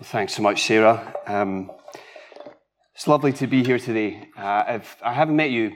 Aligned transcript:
Thanks 0.00 0.34
so 0.34 0.42
much, 0.44 0.62
Sarah. 0.62 1.12
Um, 1.26 1.72
it's 2.94 3.08
lovely 3.08 3.32
to 3.32 3.48
be 3.48 3.64
here 3.64 3.80
today. 3.80 4.28
Uh, 4.36 4.78
I 5.02 5.12
haven't 5.12 5.34
met 5.34 5.50
you, 5.50 5.72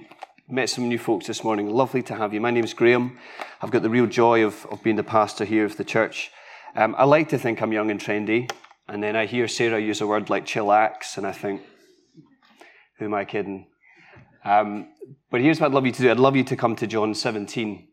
met 0.49 0.71
some 0.71 0.87
new 0.87 0.99
folks 0.99 1.27
this 1.27 1.43
morning. 1.43 1.69
Lovely 1.69 2.05
to 2.05 2.15
have 2.15 2.33
you. 2.33 2.41
My 2.41 2.53
name 2.53 2.63
is 2.63 2.73
Graeme. 2.73 3.19
I've 3.61 3.73
got 3.73 3.83
the 3.83 3.91
real 3.91 4.07
joy 4.07 4.45
of, 4.45 4.65
of 4.67 4.81
being 4.85 4.95
the 4.95 5.03
pastor 5.03 5.45
here 5.45 5.65
of 5.65 5.77
the 5.77 5.83
church. 5.83 6.31
Um, 6.77 6.95
I 6.97 7.03
like 7.03 7.31
to 7.31 7.39
think 7.39 7.61
I'm 7.61 7.73
young 7.73 7.91
and 7.91 7.99
trendy, 7.99 8.49
and 8.87 9.03
then 9.03 9.17
I 9.17 9.27
hear 9.27 9.49
Sarah 9.49 9.81
use 9.81 10.01
a 10.01 10.07
word 10.07 10.31
like 10.31 10.47
chillax, 10.47 11.17
and 11.17 11.27
I 11.27 11.33
think, 11.33 11.61
who 13.01 13.07
am 13.07 13.15
I 13.15 13.25
kidding? 13.25 13.67
Um, 14.45 14.91
but 15.33 15.41
here's 15.41 15.59
what 15.59 15.67
I'd 15.67 15.75
love 15.75 15.87
you 15.87 15.93
to 15.93 16.01
do 16.01 16.11
I'd 16.13 16.21
love 16.21 16.37
you 16.37 16.45
to 16.45 16.55
come 16.55 16.77
to 16.77 16.87
John 16.87 17.17
17. 17.17 17.89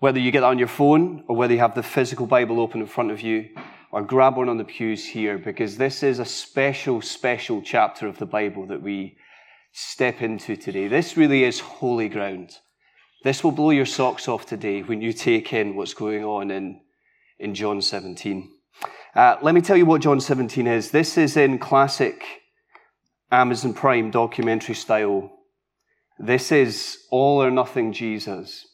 Whether 0.00 0.20
you 0.20 0.30
get 0.30 0.42
that 0.42 0.48
on 0.48 0.58
your 0.58 0.68
phone 0.68 1.24
or 1.26 1.36
whether 1.36 1.54
you 1.54 1.60
have 1.60 1.74
the 1.74 1.82
physical 1.82 2.26
Bible 2.26 2.60
open 2.60 2.82
in 2.82 2.86
front 2.86 3.10
of 3.10 3.22
you, 3.22 3.48
or 3.90 4.02
grab 4.02 4.36
one 4.36 4.48
on 4.48 4.58
the 4.58 4.64
pews 4.64 5.06
here 5.06 5.38
because 5.38 5.76
this 5.76 6.02
is 6.02 6.18
a 6.18 6.24
special, 6.24 7.00
special 7.00 7.62
chapter 7.62 8.06
of 8.06 8.18
the 8.18 8.26
Bible 8.26 8.66
that 8.66 8.82
we 8.82 9.16
step 9.72 10.20
into 10.22 10.56
today. 10.56 10.88
This 10.88 11.16
really 11.16 11.44
is 11.44 11.60
holy 11.60 12.08
ground. 12.08 12.50
This 13.24 13.42
will 13.42 13.52
blow 13.52 13.70
your 13.70 13.86
socks 13.86 14.28
off 14.28 14.46
today 14.46 14.82
when 14.82 15.00
you 15.00 15.12
take 15.12 15.52
in 15.52 15.74
what's 15.74 15.94
going 15.94 16.24
on 16.24 16.50
in, 16.50 16.80
in 17.38 17.54
John 17.54 17.80
17. 17.80 18.50
Uh, 19.14 19.36
let 19.42 19.54
me 19.54 19.60
tell 19.60 19.76
you 19.76 19.86
what 19.86 20.02
John 20.02 20.20
17 20.20 20.66
is. 20.66 20.90
This 20.90 21.18
is 21.18 21.36
in 21.36 21.58
classic 21.58 22.22
Amazon 23.32 23.74
Prime 23.74 24.10
documentary 24.10 24.74
style. 24.74 25.32
This 26.18 26.52
is 26.52 26.98
all 27.10 27.42
or 27.42 27.50
nothing 27.50 27.92
Jesus. 27.92 28.66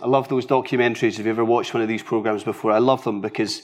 I 0.00 0.06
love 0.06 0.28
those 0.28 0.46
documentaries. 0.46 1.16
Have 1.16 1.26
you 1.26 1.32
ever 1.32 1.44
watched 1.44 1.74
one 1.74 1.82
of 1.82 1.88
these 1.88 2.02
programs 2.02 2.44
before? 2.44 2.72
I 2.72 2.78
love 2.78 3.04
them 3.04 3.20
because 3.20 3.62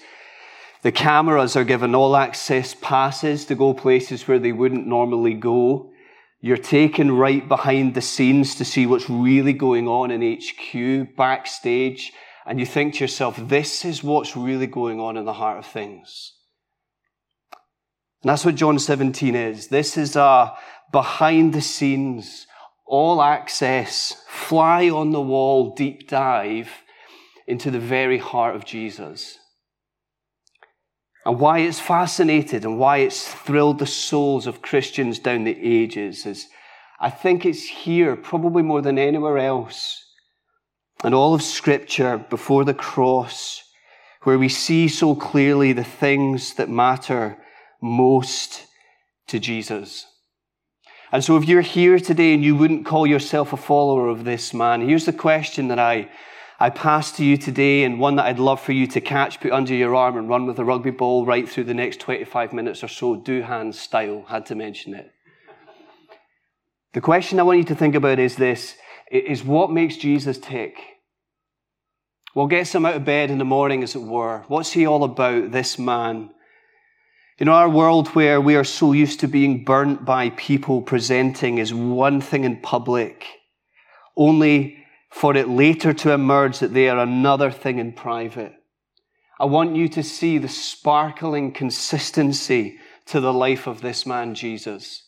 the 0.83 0.93
cameras 0.93 1.57
are 1.57 1.65
given 1.65 1.95
all 1.95 2.17
access 2.17 2.75
passes 2.75 3.45
to 3.47 3.55
go 3.55 3.75
places 3.75 4.27
where 4.27 4.39
they 4.39 4.53
wouldn't 4.53 4.87
normally 4.87 5.35
go. 5.35 5.91
You're 6.41 6.57
taken 6.57 7.13
right 7.13 7.47
behind 7.47 7.95
the 7.95 8.01
scenes 8.01 8.55
to 8.55 8.65
see 8.65 8.87
what's 8.87 9.11
really 9.11 9.53
going 9.53 9.89
on 9.89 10.11
in 10.11 10.39
HQ, 10.39 11.17
backstage, 11.17 12.13
and 12.47 12.59
you 12.59 12.65
think 12.65 12.95
to 12.95 13.05
yourself, 13.05 13.37
this 13.37 13.85
is 13.85 14.03
what's 14.03 14.37
really 14.37 14.67
going 14.67 15.01
on 15.01 15.19
in 15.19 15.27
the 15.27 15.35
heart 15.35 15.59
of 15.59 15.67
things. 15.67 16.33
And 18.23 18.31
that's 18.31 18.47
what 18.47 18.55
John 18.55 18.79
17 18.79 19.35
is. 19.35 19.69
This 19.69 19.99
is 19.99 20.17
a 20.17 20.55
behind 20.93 21.53
the 21.53 21.61
scenes, 21.61 22.47
all 22.87 23.21
access, 23.21 24.25
fly 24.29 24.89
on 24.89 25.11
the 25.11 25.21
wall 25.21 25.75
deep 25.75 26.09
dive 26.09 26.71
into 27.47 27.71
the 27.71 27.79
very 27.79 28.19
heart 28.19 28.57
of 28.57 28.65
Jesus 28.65 29.40
and 31.25 31.39
why 31.39 31.59
it's 31.59 31.81
fascinated 31.81 32.65
and 32.65 32.79
why 32.79 32.99
it's 32.99 33.27
thrilled 33.27 33.79
the 33.79 33.87
souls 33.87 34.47
of 34.47 34.63
Christians 34.63 35.19
down 35.19 35.45
the 35.45 35.59
ages 35.61 36.25
is 36.27 36.49
I 37.01 37.09
think 37.09 37.47
it's 37.47 37.65
here, 37.65 38.15
probably 38.15 38.63
more 38.63 38.83
than 38.83 38.99
anywhere 38.99 39.39
else, 39.39 40.05
in 41.03 41.15
all 41.15 41.35
of 41.35 41.43
Scripture 41.43 42.19
before 42.19 42.65
the 42.65 42.75
cross, 42.75 43.63
where 44.23 44.39
we 44.39 44.51
see 44.51 44.87
so 44.87 45.15
clearly 45.15 45.73
the 45.73 45.85
things 45.85 46.55
that 46.55 46.69
matter 46.69 47.39
most 47.81 48.67
to 49.29 49.39
Jesus. 49.39 50.07
And 51.11 51.25
so, 51.25 51.39
if 51.39 51.49
you're 51.49 51.63
here 51.63 51.99
today 51.99 52.35
and 52.35 52.45
you 52.45 52.55
wouldn't 52.55 52.85
call 52.85 53.07
yourself 53.07 53.53
a 53.53 53.57
follower 53.57 54.09
of 54.09 54.25
this 54.25 54.53
man, 54.53 54.87
here's 54.87 55.07
the 55.07 55.13
question 55.13 55.69
that 55.69 55.79
I 55.79 56.11
I 56.63 56.69
pass 56.69 57.11
to 57.13 57.25
you 57.25 57.39
today, 57.39 57.85
and 57.85 57.99
one 57.99 58.17
that 58.17 58.27
I'd 58.27 58.39
love 58.39 58.61
for 58.61 58.73
you 58.73 58.87
to 58.89 59.01
catch, 59.01 59.41
put 59.41 59.51
under 59.51 59.75
your 59.75 59.97
arm, 59.97 60.19
and 60.19 60.29
run 60.29 60.45
with 60.45 60.59
a 60.59 60.65
rugby 60.65 60.91
ball 60.91 61.25
right 61.25 61.49
through 61.49 61.65
the 61.65 61.73
next 61.73 62.01
25 62.01 62.53
minutes 62.53 62.85
or 62.85 62.89
so, 62.89 63.17
Duhan 63.17 63.73
style, 63.73 64.27
had 64.29 64.45
to 64.47 64.55
mention 64.55 64.95
it. 64.95 65.11
The 66.93 67.01
question 67.01 67.41
I 67.41 67.45
want 67.45 67.61
you 67.61 67.65
to 67.65 67.75
think 67.75 67.95
about 67.95 68.19
is 68.19 68.37
this 68.37 68.77
is 69.11 69.43
what 69.43 69.73
makes 69.73 69.97
Jesus 69.97 70.39
tick? 70.39 70.77
What 72.35 72.51
gets 72.51 72.75
him 72.75 72.85
out 72.85 72.95
of 72.95 73.07
bed 73.07 73.31
in 73.31 73.39
the 73.39 73.45
morning, 73.45 73.83
as 73.83 73.95
it 73.95 74.03
were? 74.03 74.45
What's 74.49 74.73
he 74.73 74.87
all 74.87 75.03
about, 75.03 75.53
this 75.53 75.79
man? 75.79 76.31
In 77.39 77.49
our 77.49 77.71
world 77.71 78.09
where 78.09 78.39
we 78.39 78.55
are 78.55 78.65
so 78.65 78.93
used 78.93 79.21
to 79.21 79.29
being 79.29 79.65
burnt 79.65 80.05
by 80.05 80.29
people 80.31 80.83
presenting 80.83 81.59
as 81.59 81.73
one 81.73 82.21
thing 82.21 82.45
in 82.45 82.61
public, 82.61 83.25
only 84.15 84.80
for 85.11 85.37
it 85.37 85.49
later 85.49 85.93
to 85.93 86.13
emerge 86.13 86.61
that 86.61 86.73
they 86.73 86.89
are 86.89 86.99
another 86.99 87.51
thing 87.51 87.79
in 87.79 87.93
private. 87.93 88.55
I 89.39 89.45
want 89.47 89.75
you 89.75 89.89
to 89.89 90.03
see 90.03 90.39
the 90.39 90.49
sparkling 90.49 91.53
consistency 91.53 92.79
to 93.07 93.21
the 93.21 93.33
life 93.33 93.67
of 93.67 93.81
this 93.81 94.07
man, 94.07 94.35
Jesus. 94.35 95.03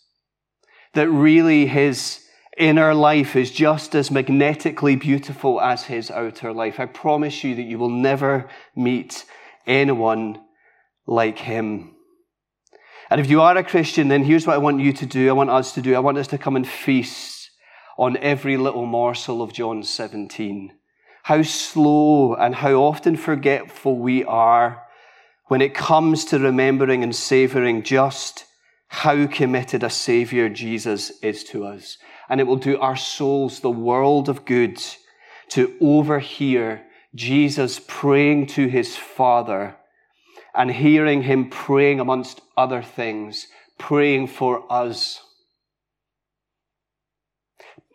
That 0.94 1.08
really 1.08 1.66
his 1.66 2.24
inner 2.58 2.94
life 2.94 3.36
is 3.36 3.50
just 3.50 3.94
as 3.94 4.10
magnetically 4.10 4.96
beautiful 4.96 5.60
as 5.60 5.84
his 5.84 6.10
outer 6.10 6.52
life. 6.52 6.80
I 6.80 6.86
promise 6.86 7.44
you 7.44 7.54
that 7.54 7.62
you 7.62 7.78
will 7.78 7.90
never 7.90 8.48
meet 8.74 9.24
anyone 9.66 10.40
like 11.06 11.38
him. 11.38 11.94
And 13.10 13.20
if 13.20 13.30
you 13.30 13.42
are 13.42 13.56
a 13.56 13.62
Christian, 13.62 14.08
then 14.08 14.24
here's 14.24 14.46
what 14.46 14.54
I 14.54 14.58
want 14.58 14.80
you 14.80 14.92
to 14.94 15.06
do. 15.06 15.28
I 15.28 15.32
want 15.32 15.50
us 15.50 15.72
to 15.74 15.82
do. 15.82 15.94
I 15.94 16.00
want 16.00 16.18
us 16.18 16.28
to 16.28 16.38
come 16.38 16.56
and 16.56 16.66
feast 16.66 17.41
on 18.02 18.16
every 18.16 18.56
little 18.56 18.84
morsel 18.84 19.40
of 19.40 19.52
John 19.52 19.84
17. 19.84 20.72
How 21.22 21.42
slow 21.42 22.34
and 22.34 22.52
how 22.52 22.72
often 22.72 23.16
forgetful 23.16 23.96
we 23.96 24.24
are 24.24 24.82
when 25.46 25.62
it 25.62 25.72
comes 25.72 26.24
to 26.24 26.40
remembering 26.40 27.04
and 27.04 27.14
savoring 27.14 27.84
just 27.84 28.44
how 28.88 29.28
committed 29.28 29.84
a 29.84 29.88
Savior 29.88 30.48
Jesus 30.48 31.12
is 31.20 31.44
to 31.44 31.64
us. 31.64 31.96
And 32.28 32.40
it 32.40 32.44
will 32.48 32.56
do 32.56 32.76
our 32.80 32.96
souls 32.96 33.60
the 33.60 33.70
world 33.70 34.28
of 34.28 34.44
good 34.44 34.82
to 35.50 35.72
overhear 35.80 36.84
Jesus 37.14 37.80
praying 37.86 38.48
to 38.48 38.66
his 38.66 38.96
Father 38.96 39.76
and 40.56 40.72
hearing 40.72 41.22
him 41.22 41.50
praying 41.50 42.00
amongst 42.00 42.40
other 42.56 42.82
things, 42.82 43.46
praying 43.78 44.26
for 44.26 44.64
us. 44.68 45.20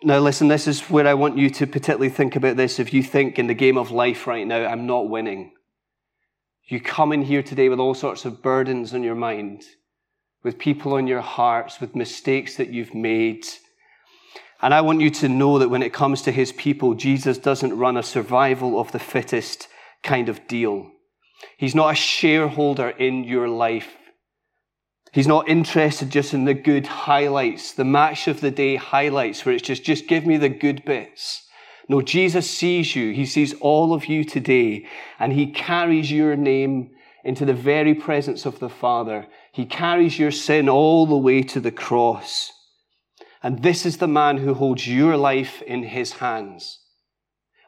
Now, 0.03 0.19
listen, 0.19 0.47
this 0.47 0.67
is 0.67 0.81
where 0.83 1.07
I 1.07 1.15
want 1.15 1.37
you 1.37 1.49
to 1.49 1.65
particularly 1.65 2.09
think 2.09 2.35
about 2.35 2.55
this. 2.55 2.79
If 2.79 2.93
you 2.93 3.01
think 3.01 3.39
in 3.39 3.47
the 3.47 3.55
game 3.55 3.77
of 3.77 3.89
life 3.89 4.27
right 4.27 4.45
now, 4.45 4.65
I'm 4.65 4.85
not 4.85 5.09
winning. 5.09 5.53
You 6.67 6.79
come 6.79 7.11
in 7.13 7.23
here 7.23 7.41
today 7.41 7.67
with 7.67 7.79
all 7.79 7.95
sorts 7.95 8.23
of 8.23 8.43
burdens 8.43 8.93
on 8.93 9.01
your 9.01 9.15
mind, 9.15 9.63
with 10.43 10.59
people 10.59 10.93
on 10.93 11.07
your 11.07 11.21
hearts, 11.21 11.81
with 11.81 11.95
mistakes 11.95 12.57
that 12.57 12.69
you've 12.69 12.93
made. 12.93 13.45
And 14.61 14.73
I 14.73 14.81
want 14.81 15.01
you 15.01 15.09
to 15.11 15.29
know 15.29 15.57
that 15.57 15.69
when 15.69 15.81
it 15.81 15.93
comes 15.93 16.21
to 16.23 16.31
his 16.31 16.51
people, 16.51 16.93
Jesus 16.93 17.37
doesn't 17.37 17.77
run 17.77 17.97
a 17.97 18.03
survival 18.03 18.79
of 18.79 18.91
the 18.91 18.99
fittest 18.99 19.67
kind 20.03 20.29
of 20.29 20.47
deal. 20.47 20.91
He's 21.57 21.75
not 21.75 21.93
a 21.93 21.95
shareholder 21.95 22.89
in 22.89 23.23
your 23.23 23.47
life. 23.47 23.95
He's 25.17 25.25
not 25.25 25.49
interested 25.49 26.11
just 26.11 26.35
in 26.35 26.45
the 26.45 26.53
good 26.53 26.85
highlights, 26.85 27.71
the 27.73 27.83
match 27.83 28.27
of 28.27 28.39
the 28.39 28.51
day 28.51 28.75
highlights, 28.75 29.43
where 29.43 29.55
it's 29.55 29.65
just, 29.65 29.83
just 29.83 30.05
give 30.05 30.27
me 30.27 30.37
the 30.37 30.47
good 30.47 30.85
bits. 30.85 31.41
No, 31.89 32.03
Jesus 32.03 32.47
sees 32.47 32.95
you. 32.95 33.13
He 33.13 33.25
sees 33.25 33.55
all 33.55 33.95
of 33.95 34.05
you 34.05 34.23
today, 34.23 34.85
and 35.17 35.33
He 35.33 35.51
carries 35.51 36.11
your 36.11 36.35
name 36.35 36.91
into 37.23 37.45
the 37.45 37.55
very 37.55 37.95
presence 37.95 38.45
of 38.45 38.59
the 38.59 38.69
Father. 38.69 39.25
He 39.51 39.65
carries 39.65 40.19
your 40.19 40.29
sin 40.29 40.69
all 40.69 41.07
the 41.07 41.17
way 41.17 41.41
to 41.41 41.59
the 41.59 41.71
cross. 41.71 42.51
And 43.41 43.63
this 43.63 43.87
is 43.87 43.97
the 43.97 44.07
man 44.07 44.37
who 44.37 44.53
holds 44.53 44.87
your 44.87 45.17
life 45.17 45.63
in 45.63 45.81
His 45.81 46.11
hands. 46.11 46.77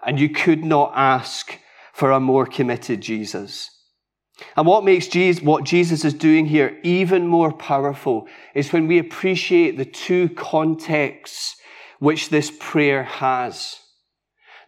And 0.06 0.20
you 0.20 0.30
could 0.30 0.64
not 0.64 0.92
ask 0.96 1.58
for 1.94 2.12
a 2.12 2.20
more 2.20 2.46
committed 2.46 3.02
Jesus. 3.02 3.72
And 4.56 4.66
what 4.66 4.84
makes 4.84 5.08
Jesus, 5.08 5.44
what 5.44 5.64
Jesus 5.64 6.06
is 6.06 6.14
doing 6.14 6.46
here 6.46 6.78
even 6.84 7.28
more 7.28 7.52
powerful 7.52 8.28
is 8.54 8.72
when 8.72 8.88
we 8.88 9.00
appreciate 9.00 9.78
the 9.78 9.86
two 9.86 10.30
contexts 10.30 11.58
which 12.00 12.30
this 12.30 12.52
prayer 12.60 13.04
has. 13.04 13.80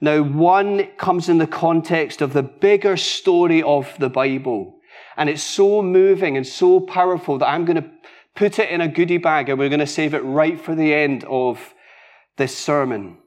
Now, 0.01 0.23
one 0.23 0.87
comes 0.97 1.29
in 1.29 1.37
the 1.37 1.47
context 1.47 2.21
of 2.21 2.33
the 2.33 2.43
bigger 2.43 2.97
story 2.97 3.61
of 3.61 3.93
the 3.99 4.09
Bible. 4.09 4.79
And 5.15 5.29
it's 5.29 5.43
so 5.43 5.81
moving 5.81 6.37
and 6.37 6.45
so 6.45 6.79
powerful 6.79 7.37
that 7.37 7.47
I'm 7.47 7.65
going 7.65 7.81
to 7.81 7.89
put 8.35 8.59
it 8.59 8.69
in 8.69 8.81
a 8.81 8.87
goodie 8.87 9.17
bag 9.17 9.49
and 9.49 9.59
we're 9.59 9.69
going 9.69 9.79
to 9.79 9.87
save 9.87 10.13
it 10.13 10.23
right 10.23 10.59
for 10.59 10.73
the 10.73 10.93
end 10.93 11.23
of 11.25 11.73
this 12.37 12.57
sermon. 12.57 13.20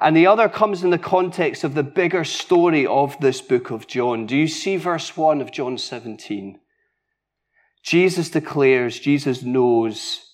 And 0.00 0.16
the 0.16 0.26
other 0.26 0.48
comes 0.48 0.82
in 0.82 0.90
the 0.90 0.98
context 0.98 1.64
of 1.64 1.74
the 1.74 1.82
bigger 1.82 2.24
story 2.24 2.86
of 2.86 3.18
this 3.20 3.40
book 3.40 3.70
of 3.70 3.86
John. 3.86 4.26
Do 4.26 4.36
you 4.36 4.48
see 4.48 4.76
verse 4.76 5.16
1 5.16 5.40
of 5.40 5.52
John 5.52 5.78
17? 5.78 6.58
Jesus 7.82 8.30
declares, 8.30 8.98
Jesus 8.98 9.42
knows 9.42 10.24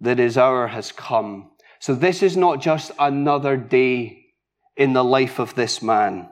that 0.00 0.18
his 0.18 0.36
hour 0.36 0.68
has 0.68 0.90
come. 0.90 1.50
So 1.78 1.94
this 1.94 2.22
is 2.22 2.36
not 2.36 2.60
just 2.60 2.90
another 2.98 3.56
day 3.56 4.26
in 4.76 4.92
the 4.92 5.04
life 5.04 5.38
of 5.38 5.54
this 5.54 5.82
man. 5.82 6.28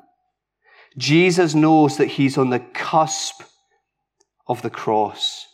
Jesus 0.96 1.54
knows 1.54 1.96
that 1.96 2.06
he's 2.08 2.36
on 2.36 2.50
the 2.50 2.60
cusp 2.60 3.42
of 4.46 4.62
the 4.62 4.70
cross. 4.70 5.46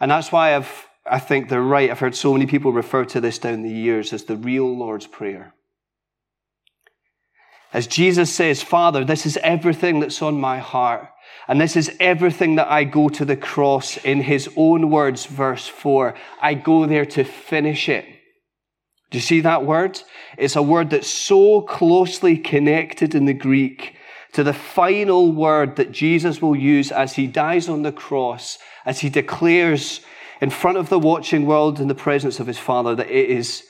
And 0.00 0.10
that's 0.10 0.32
why 0.32 0.56
I've, 0.56 0.88
I 1.04 1.18
think 1.18 1.48
they're 1.48 1.60
right. 1.60 1.90
I've 1.90 1.98
heard 1.98 2.14
so 2.14 2.32
many 2.32 2.46
people 2.46 2.72
refer 2.72 3.04
to 3.06 3.20
this 3.20 3.38
down 3.38 3.62
the 3.62 3.70
years 3.70 4.12
as 4.12 4.24
the 4.24 4.36
real 4.36 4.76
Lord's 4.76 5.06
Prayer. 5.06 5.54
As 7.72 7.86
Jesus 7.86 8.32
says, 8.32 8.62
Father, 8.62 9.04
this 9.04 9.26
is 9.26 9.36
everything 9.42 10.00
that's 10.00 10.22
on 10.22 10.40
my 10.40 10.58
heart. 10.58 11.08
And 11.46 11.60
this 11.60 11.76
is 11.76 11.96
everything 12.00 12.56
that 12.56 12.70
I 12.70 12.84
go 12.84 13.08
to 13.08 13.24
the 13.24 13.36
cross 13.36 13.96
in 13.98 14.22
his 14.22 14.48
own 14.56 14.90
words, 14.90 15.26
verse 15.26 15.66
4. 15.66 16.14
I 16.40 16.54
go 16.54 16.86
there 16.86 17.06
to 17.06 17.24
finish 17.24 17.88
it. 17.88 18.04
Do 19.10 19.18
you 19.18 19.22
see 19.22 19.40
that 19.40 19.66
word? 19.66 20.00
It's 20.38 20.56
a 20.56 20.62
word 20.62 20.90
that's 20.90 21.08
so 21.08 21.62
closely 21.62 22.38
connected 22.38 23.14
in 23.14 23.24
the 23.24 23.34
Greek 23.34 23.96
to 24.32 24.44
the 24.44 24.52
final 24.52 25.32
word 25.32 25.76
that 25.76 25.90
Jesus 25.90 26.40
will 26.40 26.54
use 26.54 26.92
as 26.92 27.14
he 27.14 27.26
dies 27.26 27.68
on 27.68 27.82
the 27.82 27.92
cross, 27.92 28.58
as 28.86 29.00
he 29.00 29.08
declares 29.08 30.00
in 30.40 30.50
front 30.50 30.78
of 30.78 30.88
the 30.88 30.98
watching 30.98 31.46
world 31.46 31.80
in 31.80 31.88
the 31.88 31.94
presence 31.94 32.38
of 32.38 32.46
his 32.46 32.58
Father 32.58 32.94
that 32.94 33.10
it 33.10 33.28
is 33.28 33.64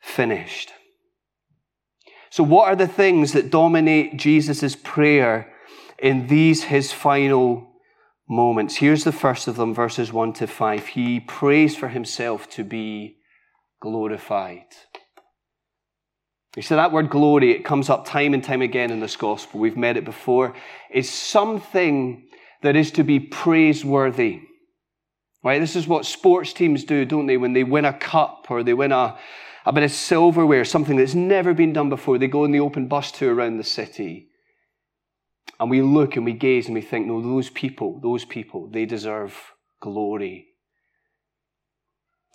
finished. 0.00 0.72
So, 2.30 2.42
what 2.42 2.68
are 2.68 2.76
the 2.76 2.88
things 2.88 3.32
that 3.32 3.50
dominate 3.50 4.16
Jesus' 4.16 4.76
prayer 4.76 5.52
in 5.98 6.26
these 6.26 6.64
his 6.64 6.92
final 6.92 7.68
moments? 8.28 8.76
Here's 8.76 9.04
the 9.04 9.12
first 9.12 9.48
of 9.48 9.56
them, 9.56 9.74
verses 9.74 10.12
1 10.12 10.32
to 10.34 10.46
5. 10.46 10.86
He 10.88 11.20
prays 11.20 11.76
for 11.76 11.88
himself 11.88 12.48
to 12.50 12.64
be 12.64 13.18
glorified. 13.80 14.66
You 16.56 16.62
see 16.62 16.74
that 16.74 16.90
word 16.90 17.10
glory, 17.10 17.52
it 17.52 17.66
comes 17.66 17.90
up 17.90 18.06
time 18.06 18.32
and 18.32 18.42
time 18.42 18.62
again 18.62 18.90
in 18.90 18.98
this 18.98 19.16
gospel. 19.16 19.60
We've 19.60 19.76
met 19.76 19.98
it 19.98 20.06
before. 20.06 20.54
It's 20.90 21.10
something 21.10 22.28
that 22.62 22.76
is 22.76 22.90
to 22.92 23.04
be 23.04 23.20
praiseworthy. 23.20 24.40
Right? 25.44 25.60
This 25.60 25.76
is 25.76 25.86
what 25.86 26.06
sports 26.06 26.54
teams 26.54 26.82
do, 26.82 27.04
don't 27.04 27.26
they? 27.26 27.36
When 27.36 27.52
they 27.52 27.62
win 27.62 27.84
a 27.84 27.92
cup 27.92 28.46
or 28.48 28.62
they 28.62 28.74
win 28.74 28.90
a, 28.90 29.18
a 29.66 29.72
bit 29.72 29.82
of 29.82 29.90
silverware, 29.90 30.64
something 30.64 30.96
that's 30.96 31.14
never 31.14 31.52
been 31.52 31.72
done 31.72 31.88
before, 31.88 32.18
they 32.18 32.28
go 32.28 32.44
on 32.44 32.52
the 32.52 32.60
open 32.60 32.86
bus 32.86 33.10
tour 33.10 33.34
around 33.34 33.56
the 33.56 33.64
city. 33.64 34.28
And 35.58 35.68
we 35.68 35.82
look 35.82 36.14
and 36.14 36.24
we 36.24 36.34
gaze 36.34 36.66
and 36.66 36.74
we 36.74 36.80
think, 36.80 37.06
no, 37.06 37.20
those 37.20 37.50
people, 37.50 37.98
those 38.00 38.24
people, 38.24 38.68
they 38.70 38.84
deserve 38.84 39.36
glory. 39.80 40.46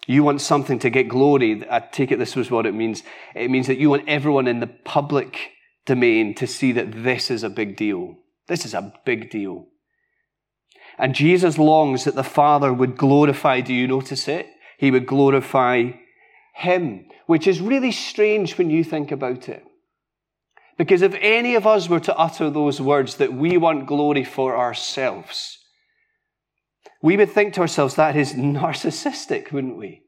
You 0.08 0.24
want 0.24 0.42
something 0.42 0.78
to 0.80 0.90
get 0.90 1.08
glory. 1.08 1.64
I 1.70 1.80
take 1.80 2.12
it 2.12 2.20
this 2.20 2.36
was 2.36 2.52
what 2.52 2.66
it 2.66 2.74
means. 2.74 3.04
It 3.34 3.50
means 3.50 3.68
that 3.68 3.78
you 3.78 3.90
want 3.90 4.10
everyone 4.10 4.48
in 4.48 4.60
the 4.60 4.68
public 4.68 5.52
domain 5.86 6.36
to 6.36 6.48
see 6.48 6.74
that 6.74 7.04
this 7.04 7.32
is 7.32 7.44
a 7.44 7.50
big 7.50 7.78
deal. 7.78 8.16
This 8.48 8.66
is 8.66 8.74
a 8.74 8.94
big 9.06 9.30
deal. 9.30 9.68
And 10.98 11.16
Jesus 11.16 11.58
longs 11.58 12.04
that 12.04 12.16
the 12.16 12.24
Father 12.24 12.74
would 12.74 12.98
glorify, 12.98 13.62
do 13.62 13.74
you 13.74 13.88
notice 13.88 14.28
it? 14.28 14.48
He 14.78 14.92
would 14.92 15.06
glorify 15.06 15.92
Him, 16.62 17.06
which 17.28 17.48
is 17.48 17.62
really 17.62 17.92
strange 17.92 18.58
when 18.58 18.70
you 18.70 18.84
think 18.84 19.12
about 19.12 19.50
it. 19.50 19.64
Because 20.78 21.02
if 21.02 21.16
any 21.20 21.56
of 21.56 21.68
us 21.68 21.90
were 21.90 22.00
to 22.00 22.18
utter 22.18 22.50
those 22.50 22.82
words 22.82 23.18
that 23.18 23.34
we 23.34 23.58
want 23.58 23.88
glory 23.88 24.24
for 24.24 24.58
ourselves, 24.58 25.58
we 27.02 27.18
would 27.18 27.32
think 27.32 27.54
to 27.54 27.62
ourselves 27.62 27.96
that 27.96 28.16
is 28.16 28.34
narcissistic, 28.34 29.52
wouldn't 29.52 29.78
we? 29.78 30.02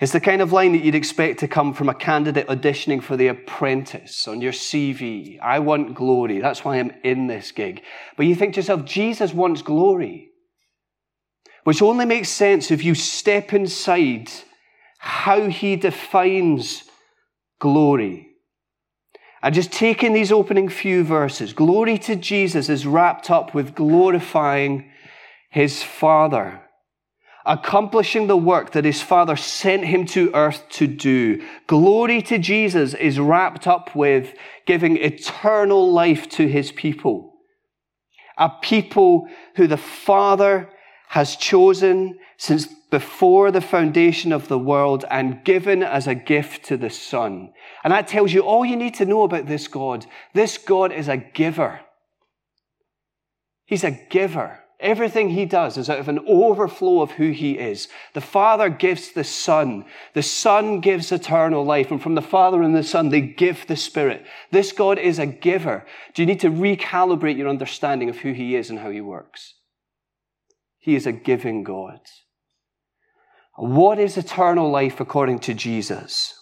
It's 0.00 0.12
the 0.12 0.20
kind 0.20 0.40
of 0.40 0.52
line 0.52 0.72
that 0.72 0.82
you'd 0.82 0.94
expect 0.94 1.40
to 1.40 1.48
come 1.48 1.74
from 1.74 1.90
a 1.90 1.94
candidate 1.94 2.48
auditioning 2.48 3.02
for 3.02 3.16
The 3.16 3.28
Apprentice 3.28 4.26
on 4.26 4.40
your 4.40 4.52
CV. 4.52 5.38
I 5.40 5.58
want 5.58 5.94
glory. 5.94 6.40
That's 6.40 6.64
why 6.64 6.78
I'm 6.78 6.92
in 7.04 7.26
this 7.26 7.52
gig. 7.52 7.82
But 8.16 8.24
you 8.24 8.34
think 8.34 8.54
to 8.54 8.60
yourself, 8.60 8.86
Jesus 8.86 9.34
wants 9.34 9.60
glory. 9.60 10.30
Which 11.64 11.82
only 11.82 12.06
makes 12.06 12.30
sense 12.30 12.70
if 12.70 12.82
you 12.82 12.94
step 12.94 13.52
inside 13.52 14.30
how 15.00 15.48
he 15.48 15.76
defines 15.76 16.84
glory. 17.58 18.28
And 19.42 19.54
just 19.54 19.72
taking 19.72 20.12
these 20.12 20.30
opening 20.30 20.68
few 20.68 21.02
verses, 21.04 21.54
glory 21.54 21.96
to 22.00 22.16
Jesus 22.16 22.68
is 22.68 22.86
wrapped 22.86 23.30
up 23.30 23.54
with 23.54 23.74
glorifying 23.74 24.90
his 25.50 25.82
Father, 25.82 26.60
accomplishing 27.46 28.26
the 28.26 28.36
work 28.36 28.72
that 28.72 28.84
his 28.84 29.00
Father 29.00 29.36
sent 29.36 29.86
him 29.86 30.04
to 30.04 30.30
earth 30.34 30.68
to 30.72 30.86
do. 30.86 31.42
Glory 31.66 32.20
to 32.20 32.36
Jesus 32.36 32.92
is 32.92 33.18
wrapped 33.18 33.66
up 33.66 33.96
with 33.96 34.34
giving 34.66 34.98
eternal 34.98 35.90
life 35.90 36.28
to 36.28 36.46
his 36.46 36.72
people. 36.72 37.32
A 38.36 38.50
people 38.50 39.28
who 39.56 39.66
the 39.66 39.78
Father 39.78 40.68
has 41.08 41.36
chosen 41.36 42.18
since 42.36 42.68
before 42.90 43.50
the 43.50 43.60
foundation 43.60 44.32
of 44.32 44.48
the 44.48 44.58
world 44.58 45.04
and 45.10 45.44
given 45.44 45.82
as 45.82 46.06
a 46.06 46.14
gift 46.14 46.64
to 46.66 46.76
the 46.76 46.90
Son. 46.90 47.52
And 47.84 47.92
that 47.92 48.08
tells 48.08 48.32
you 48.32 48.40
all 48.40 48.64
you 48.64 48.76
need 48.76 48.94
to 48.94 49.06
know 49.06 49.22
about 49.22 49.46
this 49.46 49.68
God. 49.68 50.06
This 50.34 50.58
God 50.58 50.92
is 50.92 51.08
a 51.08 51.16
giver. 51.16 51.80
He's 53.64 53.84
a 53.84 53.92
giver. 54.10 54.60
Everything 54.80 55.28
he 55.28 55.44
does 55.44 55.76
is 55.76 55.90
out 55.90 55.98
of 55.98 56.08
an 56.08 56.20
overflow 56.26 57.02
of 57.02 57.12
who 57.12 57.30
he 57.30 57.58
is. 57.58 57.88
The 58.14 58.22
Father 58.22 58.70
gives 58.70 59.12
the 59.12 59.24
Son. 59.24 59.84
The 60.14 60.22
Son 60.22 60.80
gives 60.80 61.12
eternal 61.12 61.64
life. 61.64 61.90
And 61.90 62.02
from 62.02 62.14
the 62.14 62.22
Father 62.22 62.62
and 62.62 62.74
the 62.74 62.82
Son, 62.82 63.10
they 63.10 63.20
give 63.20 63.66
the 63.66 63.76
Spirit. 63.76 64.24
This 64.50 64.72
God 64.72 64.98
is 64.98 65.18
a 65.18 65.26
giver. 65.26 65.86
Do 66.14 66.22
you 66.22 66.26
need 66.26 66.40
to 66.40 66.50
recalibrate 66.50 67.36
your 67.36 67.48
understanding 67.48 68.08
of 68.08 68.18
who 68.18 68.32
he 68.32 68.56
is 68.56 68.70
and 68.70 68.78
how 68.78 68.90
he 68.90 69.02
works? 69.02 69.54
He 70.78 70.94
is 70.94 71.06
a 71.06 71.12
giving 71.12 71.62
God. 71.62 72.00
What 73.60 73.98
is 73.98 74.16
eternal 74.16 74.70
life 74.70 75.00
according 75.00 75.40
to 75.40 75.52
Jesus? 75.52 76.32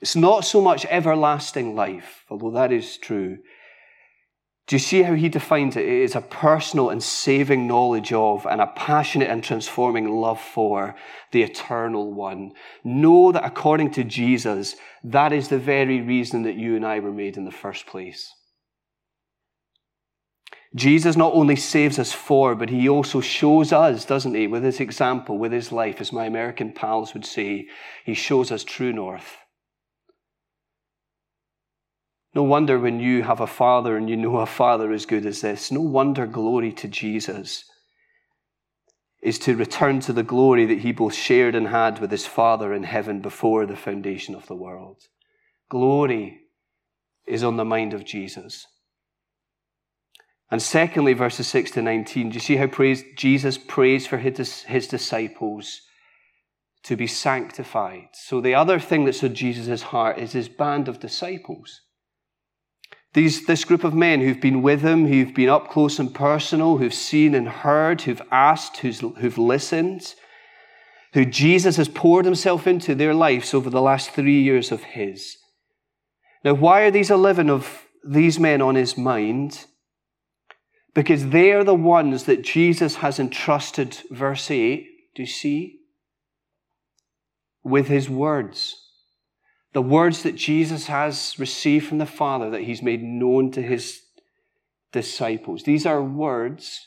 It's 0.00 0.16
not 0.16 0.46
so 0.46 0.62
much 0.62 0.86
everlasting 0.86 1.74
life, 1.74 2.24
although 2.30 2.52
that 2.52 2.72
is 2.72 2.96
true. 2.96 3.36
Do 4.66 4.76
you 4.76 4.80
see 4.80 5.02
how 5.02 5.12
he 5.12 5.28
defines 5.28 5.76
it? 5.76 5.84
It 5.84 6.02
is 6.02 6.16
a 6.16 6.22
personal 6.22 6.88
and 6.88 7.02
saving 7.02 7.66
knowledge 7.66 8.14
of 8.14 8.46
and 8.46 8.62
a 8.62 8.66
passionate 8.68 9.28
and 9.28 9.44
transforming 9.44 10.08
love 10.08 10.40
for 10.40 10.94
the 11.32 11.42
eternal 11.42 12.14
one. 12.14 12.52
Know 12.82 13.30
that 13.32 13.44
according 13.44 13.90
to 13.90 14.02
Jesus, 14.02 14.76
that 15.04 15.34
is 15.34 15.48
the 15.48 15.58
very 15.58 16.00
reason 16.00 16.44
that 16.44 16.56
you 16.56 16.76
and 16.76 16.86
I 16.86 17.00
were 17.00 17.12
made 17.12 17.36
in 17.36 17.44
the 17.44 17.50
first 17.50 17.84
place. 17.84 18.32
Jesus 20.74 21.16
not 21.16 21.34
only 21.34 21.56
saves 21.56 21.98
us 21.98 22.12
for, 22.12 22.54
but 22.54 22.70
he 22.70 22.88
also 22.88 23.20
shows 23.20 23.72
us, 23.72 24.06
doesn't 24.06 24.34
he, 24.34 24.46
with 24.46 24.64
his 24.64 24.80
example, 24.80 25.36
with 25.36 25.52
his 25.52 25.70
life, 25.70 26.00
as 26.00 26.12
my 26.12 26.24
American 26.24 26.72
pals 26.72 27.12
would 27.12 27.26
say, 27.26 27.66
he 28.04 28.14
shows 28.14 28.50
us 28.50 28.64
true 28.64 28.92
north. 28.92 29.36
No 32.34 32.42
wonder 32.42 32.78
when 32.78 33.00
you 33.00 33.22
have 33.24 33.40
a 33.40 33.46
father 33.46 33.96
and 33.98 34.08
you 34.08 34.16
know 34.16 34.38
a 34.38 34.46
father 34.46 34.92
as 34.92 35.04
good 35.04 35.26
as 35.26 35.42
this, 35.42 35.70
no 35.70 35.82
wonder 35.82 36.26
glory 36.26 36.72
to 36.72 36.88
Jesus 36.88 37.64
is 39.22 39.38
to 39.38 39.54
return 39.54 40.00
to 40.00 40.12
the 40.12 40.24
glory 40.24 40.66
that 40.66 40.80
he 40.80 40.90
both 40.90 41.14
shared 41.14 41.54
and 41.54 41.68
had 41.68 42.00
with 42.00 42.10
his 42.10 42.26
father 42.26 42.74
in 42.74 42.82
heaven 42.82 43.20
before 43.20 43.66
the 43.66 43.76
foundation 43.76 44.34
of 44.34 44.46
the 44.46 44.56
world. 44.56 45.02
Glory 45.68 46.40
is 47.26 47.44
on 47.44 47.56
the 47.56 47.64
mind 47.64 47.94
of 47.94 48.04
Jesus. 48.04 48.66
And 50.52 50.60
secondly, 50.60 51.14
verses 51.14 51.48
6 51.48 51.70
to 51.72 51.82
19, 51.82 52.28
do 52.28 52.34
you 52.34 52.40
see 52.40 52.56
how 52.56 52.66
praise, 52.66 53.02
Jesus 53.16 53.56
prays 53.56 54.06
for 54.06 54.18
his, 54.18 54.64
his 54.64 54.86
disciples 54.86 55.80
to 56.82 56.94
be 56.94 57.06
sanctified? 57.06 58.08
So 58.12 58.42
the 58.42 58.54
other 58.54 58.78
thing 58.78 59.06
that's 59.06 59.24
on 59.24 59.34
Jesus' 59.34 59.80
heart 59.80 60.18
is 60.18 60.32
his 60.32 60.50
band 60.50 60.88
of 60.88 61.00
disciples. 61.00 61.80
These, 63.14 63.46
this 63.46 63.64
group 63.64 63.82
of 63.82 63.94
men 63.94 64.20
who've 64.20 64.42
been 64.42 64.60
with 64.60 64.82
him, 64.82 65.06
who've 65.06 65.32
been 65.32 65.48
up 65.48 65.70
close 65.70 65.98
and 65.98 66.14
personal, 66.14 66.76
who've 66.76 66.92
seen 66.92 67.34
and 67.34 67.48
heard, 67.48 68.02
who've 68.02 68.22
asked, 68.30 68.76
who've 68.76 69.38
listened, 69.38 70.14
who 71.14 71.24
Jesus 71.24 71.78
has 71.78 71.88
poured 71.88 72.26
himself 72.26 72.66
into 72.66 72.94
their 72.94 73.14
lives 73.14 73.54
over 73.54 73.70
the 73.70 73.80
last 73.80 74.10
three 74.10 74.42
years 74.42 74.70
of 74.70 74.82
his. 74.82 75.38
Now, 76.44 76.52
why 76.52 76.82
are 76.82 76.90
these 76.90 77.10
11 77.10 77.48
of 77.48 77.86
these 78.04 78.38
men 78.38 78.60
on 78.60 78.74
his 78.74 78.98
mind? 78.98 79.64
Because 80.94 81.28
they 81.28 81.52
are 81.52 81.64
the 81.64 81.74
ones 81.74 82.24
that 82.24 82.42
Jesus 82.42 82.96
has 82.96 83.18
entrusted, 83.18 83.98
verse 84.10 84.50
8, 84.50 84.86
do 85.14 85.22
you 85.22 85.26
see? 85.26 85.80
With 87.62 87.88
his 87.88 88.10
words 88.10 88.82
the 89.72 89.82
words 89.82 90.22
that 90.22 90.36
Jesus 90.36 90.86
has 90.86 91.38
received 91.38 91.86
from 91.86 91.98
the 91.98 92.06
Father 92.06 92.50
that 92.50 92.62
he's 92.62 92.82
made 92.82 93.02
known 93.02 93.50
to 93.52 93.62
his 93.62 94.02
disciples. 94.92 95.62
These 95.62 95.86
are 95.86 96.02
words 96.02 96.86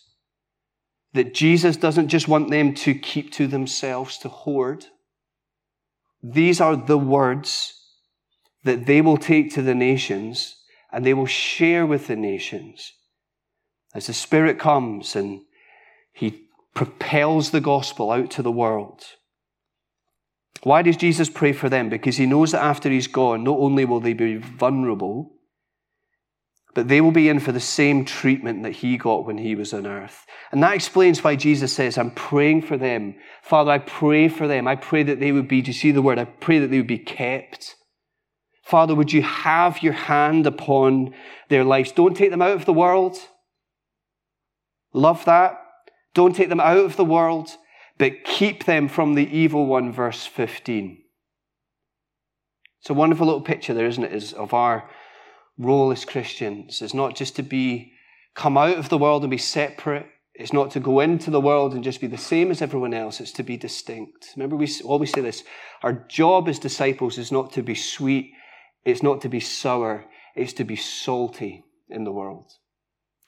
that 1.14 1.34
Jesus 1.34 1.78
doesn't 1.78 2.10
just 2.10 2.28
want 2.28 2.52
them 2.52 2.74
to 2.76 2.94
keep 2.94 3.32
to 3.34 3.48
themselves, 3.48 4.18
to 4.20 4.30
hoard. 4.30 4.86
These 6.22 6.62
are 6.62 6.76
the 6.76 6.98
words 6.98 7.74
that 8.64 8.86
they 8.86 9.02
will 9.02 9.18
take 9.18 9.54
to 9.54 9.62
the 9.62 9.76
nations 9.76 10.56
and 10.92 11.06
they 11.06 11.14
will 11.14 11.26
share 11.26 11.86
with 11.86 12.08
the 12.08 12.16
nations. 12.16 12.92
As 13.96 14.08
the 14.08 14.14
Spirit 14.14 14.60
comes 14.60 15.16
and 15.16 15.42
He 16.14 16.46
propels 16.76 17.50
the 17.50 17.62
gospel 17.62 18.12
out 18.12 18.30
to 18.32 18.44
the 18.44 18.52
world. 18.52 19.04
Why 20.62 20.82
does 20.82 20.98
Jesus 20.98 21.30
pray 21.30 21.54
for 21.54 21.70
them? 21.70 21.90
Because 21.90 22.18
he 22.18 22.26
knows 22.26 22.52
that 22.52 22.64
after 22.64 22.90
he's 22.90 23.08
gone, 23.08 23.44
not 23.44 23.58
only 23.58 23.86
will 23.86 24.00
they 24.00 24.14
be 24.14 24.38
vulnerable, 24.38 25.32
but 26.74 26.88
they 26.88 27.00
will 27.00 27.12
be 27.12 27.30
in 27.30 27.40
for 27.40 27.52
the 27.52 27.60
same 27.60 28.04
treatment 28.04 28.64
that 28.64 28.74
he 28.74 28.98
got 28.98 29.26
when 29.26 29.38
he 29.38 29.56
was 29.56 29.74
on 29.74 29.88
earth. 29.88 30.26
And 30.52 30.62
that 30.64 30.76
explains 30.76 31.24
why 31.24 31.36
Jesus 31.36 31.72
says, 31.72 31.98
I'm 31.98 32.12
praying 32.12 32.64
for 32.64 32.78
them. 32.78 33.16
Father, 33.44 33.72
I 33.72 33.78
pray 33.78 34.28
for 34.28 34.48
them. 34.48 34.68
I 34.68 34.76
pray 34.76 35.04
that 35.04 35.20
they 35.20 35.32
would 35.32 35.48
be, 35.48 35.62
do 35.62 35.68
you 35.68 35.74
see 35.74 35.92
the 35.92 36.02
word? 36.02 36.20
I 36.20 36.26
pray 36.26 36.60
that 36.60 36.68
they 36.68 36.78
would 36.78 36.88
be 36.88 36.98
kept. 36.98 37.76
Father, 38.64 38.96
would 38.96 39.14
you 39.14 39.22
have 39.22 39.84
your 39.84 39.94
hand 39.94 40.48
upon 40.48 41.14
their 41.50 41.64
lives? 41.64 41.92
Don't 41.92 42.18
take 42.18 42.32
them 42.32 42.42
out 42.42 42.56
of 42.56 42.66
the 42.66 42.74
world. 42.74 43.18
Love 44.96 45.26
that. 45.26 45.60
Don't 46.14 46.34
take 46.34 46.48
them 46.48 46.62
out 46.62 46.78
of 46.78 46.96
the 46.96 47.04
world, 47.04 47.50
but 47.98 48.24
keep 48.24 48.64
them 48.64 48.88
from 48.88 49.14
the 49.14 49.28
evil 49.28 49.66
one, 49.66 49.92
verse 49.92 50.26
15. 50.26 51.04
It's 52.80 52.90
a 52.90 52.94
wonderful 52.94 53.26
little 53.26 53.42
picture 53.42 53.74
there, 53.74 53.88
isn't 53.88 54.06
it, 54.06 54.14
is 54.14 54.32
of 54.32 54.54
our 54.54 54.90
role 55.58 55.92
as 55.92 56.06
Christians 56.06 56.82
is 56.82 56.94
not 56.94 57.14
just 57.14 57.36
to 57.36 57.44
be 57.44 57.92
come 58.36 58.58
out 58.58 58.78
of 58.78 58.88
the 58.88 58.98
world 58.98 59.24
and 59.24 59.32
be 59.32 59.38
separate. 59.38 60.06
It's 60.34 60.54
not 60.54 60.72
to 60.72 60.80
go 60.80 61.02
into 61.02 61.30
the 61.30 61.42
world 61.42 61.74
and 61.74 61.84
just 61.84 62.00
be 62.00 62.08
the 62.08 62.18
same 62.18 62.50
as 62.50 62.62
everyone 62.62 62.94
else. 62.94 63.20
It's 63.20 63.34
to 63.34 63.44
be 63.44 63.58
distinct. 63.58 64.32
Remember, 64.38 64.56
we 64.56 64.70
always 64.86 65.12
say 65.12 65.22
this. 65.22 65.44
Our 65.84 65.94
job 65.94 66.48
as 66.48 66.58
disciples 66.58 67.18
is 67.18 67.34
not 67.34 67.52
to 67.54 67.64
be 67.64 67.76
sweet. 67.76 68.32
It's 68.86 69.04
not 69.04 69.20
to 69.22 69.30
be 69.30 69.42
sour. 69.42 70.06
It's 70.36 70.54
to 70.54 70.64
be 70.64 70.78
salty 70.78 71.66
in 71.90 72.06
the 72.06 72.14
world. 72.14 72.50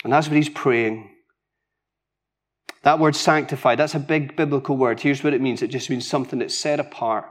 And 0.06 0.14
that's 0.14 0.28
what 0.28 0.38
he's 0.38 0.50
praying. 0.50 1.14
That 2.84 3.00
word 3.00 3.16
sanctified, 3.16 3.80
that's 3.80 3.96
a 3.96 4.00
big 4.00 4.36
biblical 4.36 4.78
word. 4.78 5.00
Here's 5.00 5.24
what 5.24 5.34
it 5.34 5.42
means. 5.42 5.62
It 5.62 5.70
just 5.70 5.90
means 5.90 6.08
something 6.08 6.40
that's 6.40 6.58
set 6.58 6.80
apart. 6.80 7.26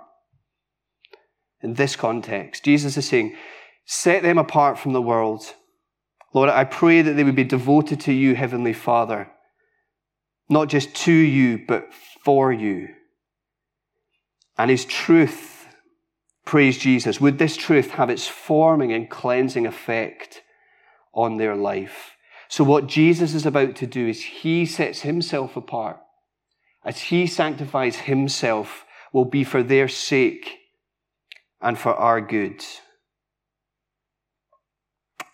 In 1.62 1.74
this 1.74 1.96
context, 1.96 2.64
Jesus 2.64 2.96
is 2.96 3.08
saying, 3.08 3.36
Set 3.86 4.22
them 4.22 4.38
apart 4.38 4.78
from 4.78 4.92
the 4.92 5.02
world. 5.02 5.54
Lord, 6.34 6.50
I 6.50 6.64
pray 6.64 7.02
that 7.02 7.12
they 7.12 7.24
would 7.24 7.36
be 7.36 7.44
devoted 7.44 8.00
to 8.00 8.12
you, 8.12 8.34
Heavenly 8.34 8.72
Father. 8.72 9.30
Not 10.48 10.68
just 10.68 10.94
to 10.96 11.12
you, 11.12 11.64
but 11.66 11.92
for 12.24 12.52
you. 12.52 12.88
And 14.58 14.70
His 14.70 14.84
truth, 14.84 15.66
praise 16.44 16.78
Jesus, 16.78 17.20
would 17.20 17.38
this 17.38 17.56
truth 17.56 17.92
have 17.92 18.10
its 18.10 18.26
forming 18.26 18.92
and 18.92 19.08
cleansing 19.08 19.66
effect 19.66 20.42
on 21.14 21.36
their 21.36 21.54
life? 21.54 22.15
So, 22.48 22.64
what 22.64 22.86
Jesus 22.86 23.34
is 23.34 23.46
about 23.46 23.76
to 23.76 23.86
do 23.86 24.06
is 24.06 24.22
He 24.22 24.66
sets 24.66 25.00
Himself 25.00 25.56
apart. 25.56 25.98
As 26.84 27.00
He 27.00 27.26
sanctifies 27.26 27.96
Himself, 27.96 28.84
will 29.12 29.24
be 29.24 29.44
for 29.44 29.62
their 29.62 29.88
sake 29.88 30.58
and 31.60 31.78
for 31.78 31.94
our 31.94 32.20
good. 32.20 32.62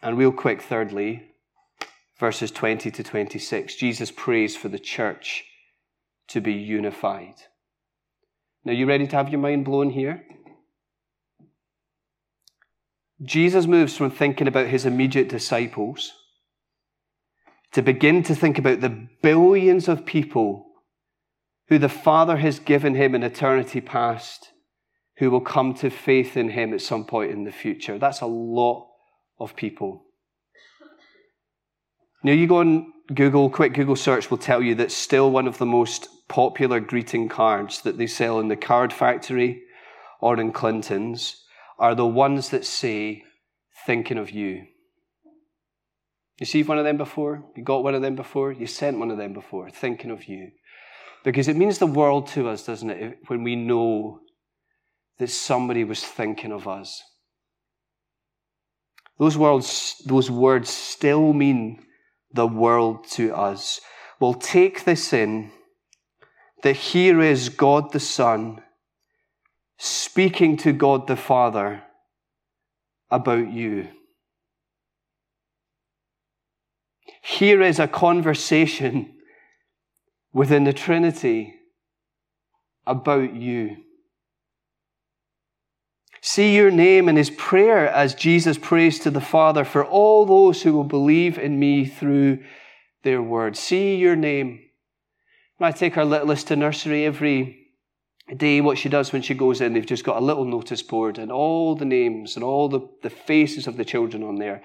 And 0.01 0.17
real 0.17 0.33
quick, 0.33 0.63
thirdly, 0.63 1.31
verses 2.19 2.51
20 2.51 2.91
to 2.93 3.03
26, 3.03 3.75
Jesus 3.75 4.11
prays 4.11 4.57
for 4.57 4.69
the 4.69 4.79
church 4.79 5.45
to 6.29 6.41
be 6.41 6.53
unified. 6.53 7.35
Now, 8.65 8.73
you 8.73 8.87
ready 8.87 9.07
to 9.09 9.17
have 9.17 9.29
your 9.29 9.41
mind 9.41 9.65
blown 9.65 9.91
here? 9.91 10.25
Jesus 13.21 13.67
moves 13.67 13.97
from 13.97 14.11
thinking 14.11 14.47
about 14.47 14.69
his 14.69 14.87
immediate 14.87 15.29
disciples 15.29 16.13
to 17.73 17.83
begin 17.83 18.23
to 18.25 18.35
think 18.35 18.59
about 18.59 18.81
the 18.81 19.09
billions 19.23 19.89
of 19.89 20.07
people 20.07 20.67
who 21.69 21.79
the 21.79 21.89
Father 21.89 22.37
has 22.37 22.59
given 22.59 22.95
him 22.95 23.15
in 23.15 23.23
eternity 23.23 23.81
past 23.81 24.51
who 25.19 25.31
will 25.31 25.41
come 25.41 25.75
to 25.75 25.91
faith 25.91 26.37
in 26.37 26.51
him 26.51 26.73
at 26.73 26.81
some 26.81 27.05
point 27.05 27.31
in 27.31 27.45
the 27.45 27.53
future. 27.53 27.99
That's 27.99 28.21
a 28.21 28.27
lot 28.27 28.89
of 29.39 29.57
people. 29.57 30.05
Now, 32.25 32.33
you 32.33 32.47
go 32.47 32.59
on 32.59 32.93
Google, 33.15 33.51
quick 33.51 33.75
Google 33.75 33.97
search 33.97 34.31
will 34.31 34.39
tell 34.39 34.63
you 34.63 34.75
that 34.77 34.93
still 34.93 35.31
one 35.31 35.47
of 35.47 35.59
the 35.59 35.67
most 35.67 36.09
popular 36.29 36.81
greeting 36.81 37.29
cards 37.29 37.83
that 37.83 37.99
they 37.99 38.07
sell 38.07 38.41
in 38.41 38.49
the 38.49 38.57
card 38.57 38.93
factory 38.93 39.63
or 40.21 40.39
in 40.41 40.53
Clinton's 40.53 41.45
are 41.79 41.95
the 41.95 42.07
ones 42.07 42.51
that 42.51 42.65
say, 42.65 43.23
thinking 43.87 44.19
of 44.19 44.31
you. 44.31 44.67
You 46.39 46.47
see 46.47 46.63
one 46.63 46.79
of 46.79 46.85
them 46.85 46.97
before? 46.97 47.45
You 47.57 47.63
got 47.63 47.85
one 47.85 47.95
of 47.95 48.03
them 48.03 48.17
before? 48.17 48.53
You 48.53 48.67
sent 48.67 48.99
one 48.99 49.11
of 49.11 49.19
them 49.19 49.33
before, 49.33 49.71
thinking 49.71 50.11
of 50.11 50.25
you. 50.25 50.51
Because 51.25 51.49
it 51.49 51.57
means 51.57 51.79
the 51.79 51.87
world 51.87 52.27
to 52.29 52.49
us, 52.49 52.67
doesn't 52.67 52.91
it, 52.91 53.19
when 53.29 53.45
we 53.45 53.55
know 53.55 54.21
that 55.19 55.31
somebody 55.31 55.85
was 55.85 56.03
thinking 56.03 56.53
of 56.53 56.67
us. 56.67 57.03
Those 59.19 59.39
words, 59.39 60.03
those 60.05 60.31
words 60.31 60.69
still 60.69 61.33
mean 61.33 61.85
the 62.33 62.47
world 62.47 63.07
to 63.11 63.35
us. 63.35 63.81
Well, 64.19 64.35
take 64.35 64.85
this 64.85 65.13
in 65.13 65.53
that 66.63 66.77
here 66.77 67.21
is 67.21 67.49
God 67.49 67.93
the 67.93 68.01
Son 68.01 68.63
speaking 69.79 70.57
to 70.59 70.73
God 70.73 71.07
the 71.07 71.17
Father 71.17 71.83
about 73.11 73.53
you. 73.53 73.89
Here 77.23 77.63
is 77.63 77.79
a 77.79 77.87
conversation 77.87 79.15
within 80.33 80.65
the 80.65 80.73
Trinity 80.73 81.55
about 82.85 83.35
you. 83.35 83.77
See 86.21 86.55
your 86.57 86.71
name 86.71 87.09
in 87.09 87.17
his 87.17 87.31
prayer 87.31 87.89
as 87.89 88.15
Jesus 88.15 88.59
prays 88.59 88.99
to 89.01 89.11
the 89.11 89.21
Father 89.21 89.65
for 89.65 89.85
all 89.85 90.27
those 90.27 90.63
who 90.63 90.73
will 90.73 90.85
believe 90.85 91.39
in 91.39 91.59
me 91.59 91.85
through 91.85 92.43
their 93.03 93.23
word. 93.23 93.57
See 93.57 93.97
your 93.97 94.17
name. 94.17 94.61
When 95.59 95.69
I 95.69 95.73
take 95.73 95.97
our 95.97 96.05
littlest 96.05 96.49
to 96.49 96.57
nursery 96.57 97.05
every 97.05 97.69
day, 98.37 98.61
what 98.61 98.79
she 98.79 98.89
does 98.89 99.13
when 99.13 99.23
she 99.23 99.35
goes 99.35 99.61
in, 99.61 99.75
they've 99.75 99.87
just 99.87 100.05
got 100.05 100.17
a 100.17 100.25
little 100.25 100.45
notice 100.45 100.83
board 100.83 101.19
and 101.19 101.31
all 101.31 101.77
the 101.77 101.85
names 101.85 102.35
and 102.35 102.45
all 102.45 102.69
the, 102.69 102.81
the 103.03 103.11
faces 103.11 103.69
of 103.69 103.77
the 103.77 103.85
children 103.85 104.25
on 104.25 104.37
there. 104.37 104.63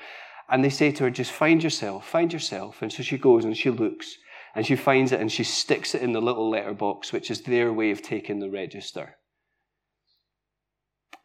And 0.49 0.63
they 0.63 0.69
say 0.69 0.91
to 0.91 1.03
her, 1.03 1.09
just 1.09 1.31
find 1.31 1.63
yourself, 1.63 2.07
find 2.07 2.31
yourself. 2.31 2.81
And 2.81 2.91
so 2.91 3.03
she 3.03 3.17
goes 3.17 3.43
and 3.43 3.55
she 3.55 3.69
looks 3.69 4.17
and 4.55 4.65
she 4.65 4.75
finds 4.75 5.11
it 5.11 5.19
and 5.19 5.31
she 5.31 5.43
sticks 5.43 5.93
it 5.93 6.01
in 6.01 6.13
the 6.13 6.21
little 6.21 6.49
letterbox, 6.49 7.11
which 7.11 7.29
is 7.29 7.41
their 7.41 7.73
way 7.73 7.91
of 7.91 8.01
taking 8.01 8.39
the 8.39 8.49
register. 8.49 9.17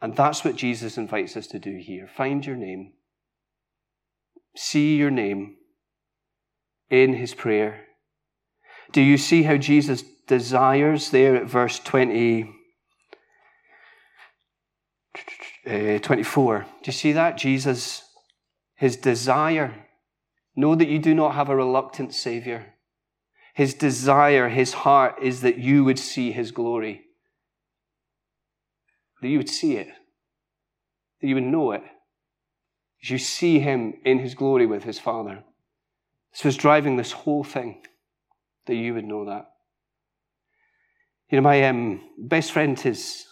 And 0.01 0.17
that's 0.17 0.45
what 0.45 0.57
Jesus 0.57 0.99
invites 0.99 1.37
us 1.37 1.47
to 1.49 1.61
do 1.61 1.79
here. 1.81 2.09
Find 2.09 2.45
your 2.45 2.57
name. 2.57 2.93
See 4.57 4.97
your 4.97 5.11
name 5.11 5.57
in 6.91 7.15
his 7.15 7.35
prayer. 7.35 7.87
Do 8.91 9.01
you 9.01 9.17
see 9.17 9.45
how 9.45 9.57
Jesus 9.57 10.03
desires 10.27 11.11
there 11.11 11.37
at 11.37 11.47
verse 11.47 11.79
20, 11.79 12.51
uh, 15.67 15.99
24? 16.01 16.59
Do 16.59 16.67
you 16.85 16.93
see 16.93 17.13
that? 17.13 17.39
Jesus, 17.39 18.03
his 18.83 18.97
desire. 18.97 19.87
Know 20.55 20.75
that 20.75 20.89
you 20.89 20.99
do 20.99 21.15
not 21.15 21.35
have 21.35 21.49
a 21.49 21.57
reluctant 21.57 22.13
Savior. 22.13 22.75
His 23.55 23.73
desire, 23.75 24.49
his 24.49 24.73
heart 24.73 25.15
is 25.23 25.41
that 25.41 25.59
you 25.59 25.85
would 25.85 25.99
see 25.99 26.33
his 26.33 26.51
glory 26.51 27.07
that 29.23 29.29
you 29.29 29.39
would 29.39 29.49
see 29.49 29.77
it, 29.77 29.87
that 31.21 31.29
you 31.29 31.37
would 31.37 31.45
know 31.45 31.71
it, 31.73 31.83
as 33.03 33.11
you 33.11 33.19
see 33.19 33.61
him 33.61 33.95
in 34.05 34.19
his 34.19 34.35
glory 34.35 34.67
with 34.67 34.83
his 34.83 34.99
Father. 34.99 35.45
This 36.33 36.45
was 36.45 36.57
driving 36.57 36.97
this 36.97 37.13
whole 37.13 37.45
thing, 37.45 37.83
that 38.67 38.75
you 38.75 38.95
would 38.95 39.05
know 39.05 39.25
that. 39.27 39.47
You 41.31 41.37
know, 41.37 41.43
my 41.43 41.63
um, 41.69 42.01
best 42.19 42.51
friend, 42.51 42.79
his, 42.79 43.25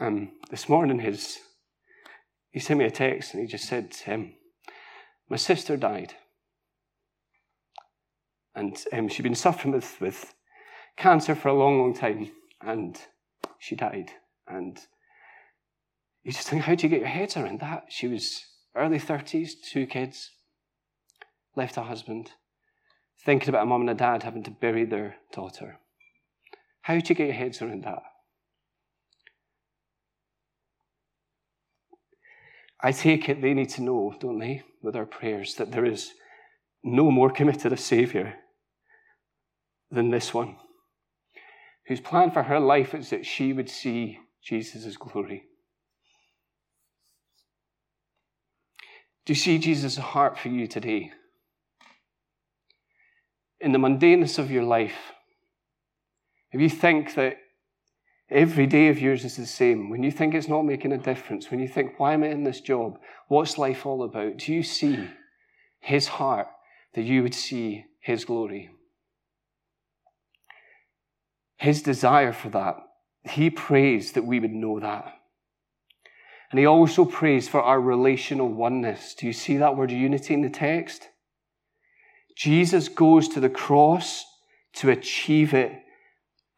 um, 0.00 0.32
this 0.50 0.68
morning, 0.68 0.98
his, 0.98 1.38
he 2.52 2.60
sent 2.60 2.78
me 2.78 2.84
a 2.84 2.90
text 2.90 3.32
and 3.32 3.42
he 3.42 3.48
just 3.48 3.66
said, 3.66 3.96
um, 4.06 4.34
My 5.28 5.36
sister 5.36 5.76
died. 5.76 6.14
And 8.54 8.76
um, 8.92 9.08
she'd 9.08 9.22
been 9.22 9.34
suffering 9.34 9.72
with, 9.72 9.98
with 10.00 10.34
cancer 10.98 11.34
for 11.34 11.48
a 11.48 11.54
long, 11.54 11.80
long 11.80 11.94
time. 11.94 12.30
And 12.60 13.00
she 13.58 13.74
died. 13.74 14.10
And 14.46 14.78
you 16.22 16.32
just 16.32 16.48
think, 16.48 16.62
how 16.62 16.74
do 16.74 16.82
you 16.82 16.90
get 16.90 17.00
your 17.00 17.08
heads 17.08 17.38
around 17.38 17.60
that? 17.60 17.86
She 17.88 18.06
was 18.06 18.44
early 18.76 18.98
30s, 18.98 19.52
two 19.64 19.86
kids, 19.86 20.30
left 21.56 21.78
a 21.78 21.82
husband, 21.82 22.32
thinking 23.24 23.48
about 23.48 23.62
a 23.62 23.66
mum 23.66 23.80
and 23.80 23.90
a 23.90 23.94
dad 23.94 24.22
having 24.22 24.42
to 24.44 24.50
bury 24.50 24.84
their 24.84 25.16
daughter. 25.32 25.78
How 26.82 26.98
do 26.98 27.06
you 27.06 27.14
get 27.14 27.28
your 27.28 27.36
heads 27.36 27.62
around 27.62 27.84
that? 27.84 28.02
I 32.82 32.92
take 32.92 33.28
it 33.28 33.40
they 33.40 33.54
need 33.54 33.68
to 33.70 33.82
know, 33.82 34.14
don't 34.18 34.38
they, 34.38 34.62
with 34.82 34.96
our 34.96 35.06
prayers, 35.06 35.54
that 35.54 35.70
there 35.70 35.84
is 35.84 36.12
no 36.82 37.10
more 37.10 37.30
committed 37.30 37.72
a 37.72 37.76
Saviour 37.76 38.34
than 39.90 40.10
this 40.10 40.34
one, 40.34 40.56
whose 41.86 42.00
plan 42.00 42.30
for 42.30 42.42
her 42.44 42.58
life 42.58 42.94
is 42.94 43.10
that 43.10 43.24
she 43.24 43.52
would 43.52 43.68
see 43.68 44.18
Jesus' 44.42 44.96
glory. 44.96 45.44
Do 49.24 49.32
you 49.32 49.36
see 49.36 49.58
Jesus' 49.58 49.96
heart 49.96 50.36
for 50.36 50.48
you 50.48 50.66
today? 50.66 51.12
In 53.60 53.70
the 53.70 53.78
mundaneness 53.78 54.38
of 54.40 54.50
your 54.50 54.64
life, 54.64 55.12
if 56.50 56.60
you 56.60 56.68
think 56.68 57.14
that 57.14 57.36
every 58.32 58.66
day 58.66 58.88
of 58.88 58.98
yours 58.98 59.24
is 59.24 59.36
the 59.36 59.46
same, 59.46 59.90
when 59.90 60.02
you 60.02 60.10
think 60.10 60.34
it's 60.34 60.48
not 60.48 60.62
making 60.62 60.92
a 60.92 60.98
difference, 60.98 61.50
when 61.50 61.60
you 61.60 61.68
think, 61.68 61.98
why 61.98 62.14
am 62.14 62.24
I 62.24 62.28
in 62.28 62.44
this 62.44 62.60
job? 62.60 62.98
What's 63.28 63.58
life 63.58 63.86
all 63.86 64.02
about? 64.02 64.38
Do 64.38 64.52
you 64.52 64.62
see 64.62 65.08
his 65.80 66.08
heart 66.08 66.48
that 66.94 67.02
you 67.02 67.22
would 67.22 67.34
see 67.34 67.84
his 68.00 68.24
glory? 68.24 68.70
His 71.56 71.82
desire 71.82 72.32
for 72.32 72.48
that, 72.50 72.76
he 73.24 73.50
prays 73.50 74.12
that 74.12 74.24
we 74.24 74.40
would 74.40 74.52
know 74.52 74.80
that. 74.80 75.14
And 76.50 76.58
he 76.58 76.66
also 76.66 77.04
prays 77.04 77.48
for 77.48 77.62
our 77.62 77.80
relational 77.80 78.48
oneness. 78.48 79.14
Do 79.14 79.26
you 79.26 79.32
see 79.32 79.56
that 79.58 79.76
word 79.76 79.90
unity 79.90 80.34
in 80.34 80.42
the 80.42 80.50
text? 80.50 81.08
Jesus 82.36 82.88
goes 82.88 83.28
to 83.28 83.40
the 83.40 83.48
cross 83.48 84.24
to 84.74 84.90
achieve 84.90 85.54
it 85.54 85.81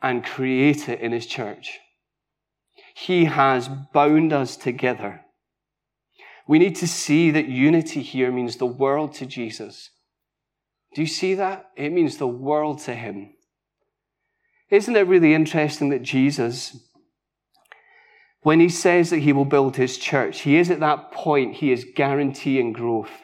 and 0.04 0.22
create 0.22 0.86
it 0.86 1.00
in 1.00 1.12
his 1.12 1.24
church. 1.24 1.78
He 2.94 3.24
has 3.24 3.70
bound 3.94 4.34
us 4.34 4.54
together. 4.54 5.22
We 6.46 6.58
need 6.58 6.76
to 6.76 6.86
see 6.86 7.30
that 7.30 7.48
unity 7.48 8.02
here 8.02 8.30
means 8.30 8.56
the 8.56 8.66
world 8.66 9.14
to 9.14 9.24
Jesus. 9.24 9.88
Do 10.94 11.00
you 11.00 11.06
see 11.06 11.32
that? 11.36 11.70
It 11.74 11.90
means 11.90 12.18
the 12.18 12.28
world 12.28 12.80
to 12.80 12.94
him. 12.94 13.30
Isn't 14.70 14.94
it 14.94 15.06
really 15.06 15.32
interesting 15.32 15.88
that 15.88 16.02
Jesus, 16.02 16.76
when 18.42 18.60
he 18.60 18.68
says 18.68 19.08
that 19.08 19.20
he 19.20 19.32
will 19.32 19.46
build 19.46 19.76
his 19.76 19.96
church, 19.96 20.42
he 20.42 20.56
is 20.56 20.70
at 20.70 20.80
that 20.80 21.12
point, 21.12 21.56
he 21.56 21.72
is 21.72 21.86
guaranteeing 21.96 22.74
growth. 22.74 23.22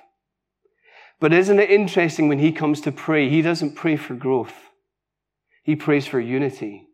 But 1.20 1.34
isn't 1.34 1.60
it 1.60 1.70
interesting 1.70 2.28
when 2.28 2.38
he 2.38 2.52
comes 2.52 2.80
to 2.80 2.90
pray, 2.90 3.28
he 3.28 3.42
doesn't 3.42 3.76
pray 3.76 3.96
for 3.96 4.14
growth, 4.14 4.69
he 5.62 5.76
prays 5.76 6.06
for 6.06 6.20
unity. 6.20 6.86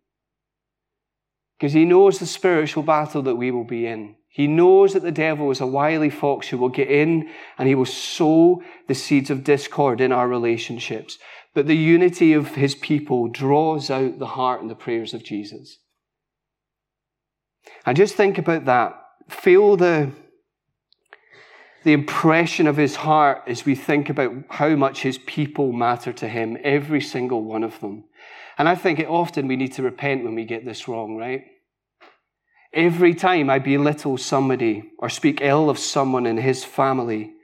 Because 1.58 1.72
he 1.72 1.84
knows 1.84 2.18
the 2.18 2.26
spiritual 2.26 2.82
battle 2.82 3.22
that 3.22 3.36
we 3.36 3.50
will 3.50 3.64
be 3.64 3.86
in. 3.86 4.16
He 4.28 4.46
knows 4.46 4.92
that 4.92 5.02
the 5.02 5.12
devil 5.12 5.50
is 5.50 5.60
a 5.62 5.66
wily 5.66 6.10
fox 6.10 6.48
who 6.48 6.58
will 6.58 6.68
get 6.68 6.90
in 6.90 7.30
and 7.56 7.66
he 7.66 7.74
will 7.74 7.86
sow 7.86 8.62
the 8.86 8.94
seeds 8.94 9.30
of 9.30 9.44
discord 9.44 10.00
in 10.00 10.12
our 10.12 10.28
relationships. 10.28 11.18
But 11.54 11.66
the 11.66 11.76
unity 11.76 12.34
of 12.34 12.48
his 12.48 12.74
people 12.74 13.28
draws 13.28 13.88
out 13.88 14.18
the 14.18 14.26
heart 14.26 14.60
and 14.60 14.68
the 14.68 14.74
prayers 14.74 15.14
of 15.14 15.24
Jesus. 15.24 15.78
And 17.86 17.96
just 17.96 18.14
think 18.14 18.36
about 18.36 18.66
that. 18.66 18.92
Feel 19.30 19.78
the, 19.78 20.12
the 21.86 21.92
impression 21.92 22.66
of 22.66 22.76
his 22.76 22.96
heart 22.96 23.42
as 23.46 23.64
we 23.64 23.76
think 23.76 24.10
about 24.10 24.32
how 24.50 24.74
much 24.74 25.02
his 25.02 25.18
people 25.18 25.70
matter 25.70 26.12
to 26.12 26.26
him, 26.26 26.58
every 26.64 27.00
single 27.00 27.44
one 27.44 27.62
of 27.62 27.78
them. 27.78 28.02
And 28.58 28.68
I 28.68 28.74
think 28.74 28.98
it 28.98 29.06
often 29.06 29.46
we 29.46 29.54
need 29.54 29.72
to 29.74 29.84
repent 29.84 30.24
when 30.24 30.34
we 30.34 30.44
get 30.44 30.64
this 30.64 30.88
wrong, 30.88 31.16
right? 31.16 31.44
Every 32.72 33.14
time 33.14 33.48
I 33.48 33.60
belittle 33.60 34.18
somebody 34.18 34.90
or 34.98 35.08
speak 35.08 35.40
ill 35.40 35.70
of 35.70 35.78
someone 35.78 36.26
in 36.26 36.38
his 36.38 36.64
family, 36.64 37.34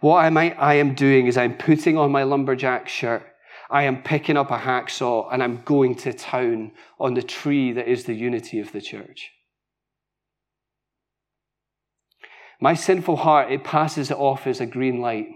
what 0.00 0.16
I, 0.16 0.48
I 0.50 0.74
am 0.74 0.96
doing 0.96 1.28
is 1.28 1.36
I'm 1.36 1.56
putting 1.56 1.96
on 1.96 2.10
my 2.10 2.24
lumberjack 2.24 2.88
shirt 2.88 3.22
I 3.70 3.84
am 3.84 4.02
picking 4.02 4.36
up 4.36 4.50
a 4.50 4.58
hacksaw 4.58 5.32
and 5.32 5.42
I'm 5.42 5.62
going 5.64 5.94
to 5.96 6.12
town 6.12 6.72
on 7.00 7.14
the 7.14 7.22
tree 7.22 7.72
that 7.72 7.88
is 7.88 8.04
the 8.04 8.14
unity 8.14 8.60
of 8.60 8.72
the 8.72 8.80
church. 8.80 9.32
My 12.60 12.74
sinful 12.74 13.16
heart, 13.16 13.52
it 13.52 13.64
passes 13.64 14.10
it 14.10 14.16
off 14.16 14.46
as 14.46 14.60
a 14.60 14.66
green 14.66 15.00
light. 15.00 15.28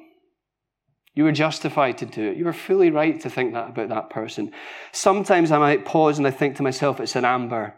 You 1.15 1.25
were 1.25 1.33
justified 1.33 1.99
to 1.99 2.07
do 2.07 2.31
it. 2.31 2.37
You 2.37 2.45
were 2.45 2.53
fully 2.53 2.91
right 2.91 3.21
to 3.21 3.31
think 3.31 3.53
that 3.53 3.71
about 3.71 3.89
that 3.89 4.11
person. 4.11 4.53
Sometimes 4.93 5.51
I 5.51 5.59
might 5.59 5.85
pause 5.85 6.19
and 6.19 6.27
I 6.27 6.31
think 6.31 6.57
to 6.57 6.63
myself, 6.63 7.01
it's 7.01 7.17
an 7.17 7.25
amber. 7.25 7.75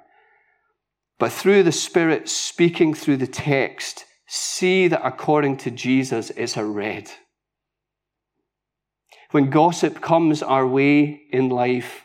But 1.19 1.33
through 1.33 1.63
the 1.63 1.73
Spirit 1.73 2.29
speaking 2.29 2.93
through 2.93 3.19
the 3.19 3.27
text, 3.27 4.05
see 4.27 4.89
that 4.89 5.07
according 5.07 5.57
to 5.59 5.71
Jesus, 5.71 6.31
it's 6.31 6.57
a 6.57 6.65
red. 6.65 7.11
When 9.31 9.49
gossip 9.49 10.01
comes 10.01 10.43
our 10.43 10.67
way 10.67 11.23
in 11.31 11.49
life, 11.49 12.05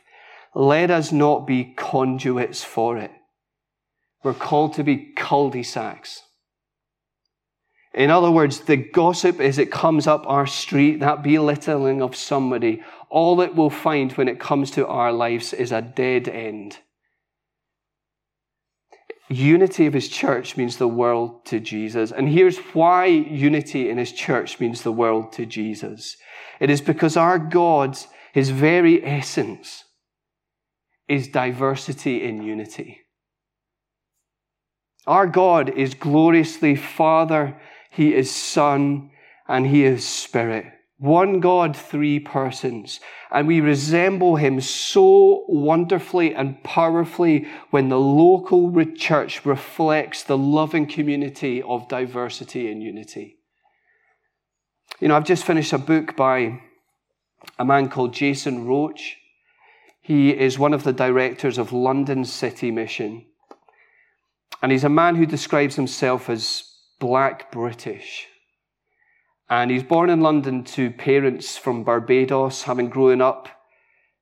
let 0.54 0.90
us 0.90 1.12
not 1.12 1.46
be 1.46 1.74
conduits 1.76 2.64
for 2.64 2.98
it. 2.98 3.12
We're 4.24 4.34
called 4.34 4.74
to 4.76 4.84
be 4.84 5.12
cul-de-sacs. 5.16 6.22
In 7.96 8.12
other 8.12 8.30
words, 8.30 8.60
the 8.60 8.76
gossip 8.76 9.40
as 9.40 9.58
it 9.58 9.72
comes 9.72 10.06
up 10.06 10.26
our 10.28 10.46
street, 10.46 11.00
that 11.00 11.24
belittling 11.24 12.02
of 12.02 12.14
somebody, 12.14 12.84
all 13.10 13.40
it 13.40 13.56
will 13.56 13.70
find 13.70 14.12
when 14.12 14.28
it 14.28 14.38
comes 14.38 14.70
to 14.72 14.86
our 14.86 15.14
lives 15.14 15.54
is 15.54 15.72
a 15.72 15.82
dead 15.82 16.28
end. 16.28 16.80
Unity 19.30 19.86
of 19.86 19.94
his 19.94 20.10
church 20.10 20.58
means 20.58 20.76
the 20.76 20.90
world 20.90 21.46
to 21.46 21.62
Jesus. 21.62 22.12
And 22.12 22.28
here's 22.28 22.58
why 22.58 23.06
unity 23.06 23.90
in 23.90 23.98
his 23.98 24.12
church 24.12 24.60
means 24.60 24.82
the 24.82 24.92
world 24.92 25.32
to 25.34 25.46
Jesus. 25.46 26.18
It 26.60 26.70
is 26.70 26.82
because 26.82 27.16
our 27.16 27.40
God, 27.40 27.98
his 28.34 28.50
very 28.50 29.04
essence, 29.06 29.86
is 31.08 31.30
diversity 31.30 32.26
in 32.26 32.44
unity. 32.44 33.00
Our 35.08 35.28
God 35.28 35.70
is 35.70 35.94
gloriously 35.94 36.76
Father, 36.76 37.56
He 37.96 38.14
is 38.14 38.30
Son, 38.30 39.10
and 39.48 39.66
He 39.66 39.86
is 39.86 40.06
Spirit. 40.06 40.66
One 40.98 41.40
God, 41.40 41.78
three 41.78 42.20
persons. 42.20 43.00
And 43.32 43.48
we 43.48 43.62
resemble 43.62 44.36
Him 44.36 44.60
so 44.60 45.46
wonderfully 45.48 46.36
and 46.36 46.62
powerfully 46.62 47.48
when 47.70 47.88
the 47.88 48.00
local 48.00 48.70
church 48.96 49.46
reflects 49.46 50.24
the 50.24 50.38
loving 50.38 50.88
community 50.88 51.62
of 51.62 51.88
diversity 51.88 52.70
and 52.70 52.84
unity. 52.84 53.38
You 55.00 55.08
know, 55.08 55.16
I've 55.16 55.24
just 55.24 55.46
finished 55.46 55.72
a 55.72 55.78
book 55.78 56.18
by 56.18 56.62
a 57.58 57.64
man 57.64 57.88
called 57.88 58.14
Jason 58.14 58.66
Roach. 58.66 59.16
He 60.02 60.32
is 60.32 60.60
one 60.60 60.74
of 60.74 60.84
the 60.84 60.94
directors 60.94 61.58
of 61.58 61.72
London 61.72 62.26
City 62.26 62.72
Mission. 62.72 63.26
And 64.62 64.74
he's 64.74 64.84
a 64.84 64.90
man 64.90 65.16
who 65.16 65.26
describes 65.26 65.78
himself 65.78 66.30
as 66.30 66.75
black 67.00 67.52
British. 67.52 68.28
And 69.50 69.70
he's 69.70 69.84
born 69.84 70.10
in 70.10 70.22
London 70.22 70.64
to 70.66 70.90
parents 70.90 71.58
from 71.58 71.84
Barbados, 71.84 72.64
having 72.64 72.90
grown 72.90 73.22
up 73.22 73.50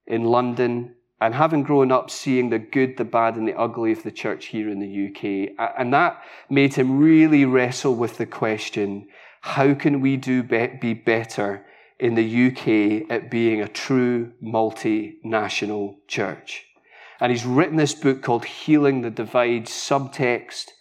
in 0.06 0.26
London 0.26 0.96
and 1.22 1.34
having 1.34 1.64
grown 1.64 1.90
up 1.90 2.10
seeing 2.10 2.50
the 2.50 2.60
good, 2.60 2.98
the 2.98 3.06
bad, 3.06 3.38
and 3.38 3.48
the 3.48 3.58
ugly 3.58 3.94
of 3.94 4.04
the 4.04 4.12
church 4.12 4.48
here 4.48 4.68
in 4.68 4.80
the 4.80 5.08
UK. 5.08 5.70
And 5.78 5.94
that 5.94 6.22
made 6.50 6.74
him 6.74 7.00
really 7.00 7.46
wrestle 7.46 7.96
with 7.96 8.18
the 8.18 8.26
question 8.26 9.08
how 9.40 9.74
can 9.74 10.02
we 10.02 10.18
do 10.18 10.42
be, 10.42 10.68
be 10.80 10.94
better 10.94 11.66
in 12.00 12.16
the 12.16 12.48
UK 12.48 13.10
at 13.10 13.30
being 13.30 13.62
a 13.62 13.68
true 13.68 14.32
multinational 14.42 15.96
church? 16.08 16.66
And 17.20 17.32
he's 17.32 17.46
written 17.46 17.78
this 17.78 17.94
book 17.94 18.22
called 18.22 18.44
Healing 18.46 19.02
the 19.02 19.10
Divide, 19.10 19.66
subtext, 19.66 20.72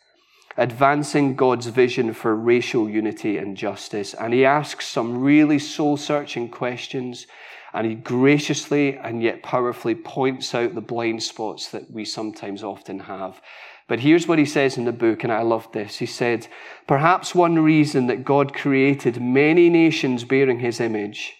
advancing 0.57 1.35
God's 1.35 1.67
vision 1.67 2.13
for 2.13 2.35
racial 2.35 2.89
unity 2.89 3.39
and 3.39 3.57
justice. 3.57 4.15
And 4.15 4.35
he 4.35 4.45
asks 4.45 4.87
some 4.87 5.23
really 5.23 5.59
soul 5.59 5.97
searching 5.97 6.49
questions. 6.49 7.27
And 7.75 7.87
he 7.87 7.95
graciously 7.95 8.97
and 8.97 9.23
yet 9.23 9.43
powerfully 9.43 9.95
points 9.95 10.55
out 10.55 10.75
the 10.75 10.81
blind 10.81 11.23
spots 11.23 11.71
that 11.71 11.91
we 11.91 12.05
sometimes 12.05 12.63
often 12.63 13.01
have. 13.01 13.41
But 13.89 14.01
here's 14.01 14.29
what 14.29 14.39
he 14.39 14.45
says 14.45 14.77
in 14.77 14.85
the 14.85 14.93
book, 14.93 15.25
and 15.25 15.33
I 15.33 15.43
love 15.43 15.71
this. 15.73 15.99
He 15.99 16.07
said, 16.07 16.47
Perhaps 16.87 17.35
one 17.35 17.59
reason 17.59 18.07
that 18.07 18.25
God 18.25 18.55
created 18.55 19.21
many 19.21 19.69
nations 19.69 20.25
bearing 20.25 20.61
his 20.61 20.81
image 20.81 21.35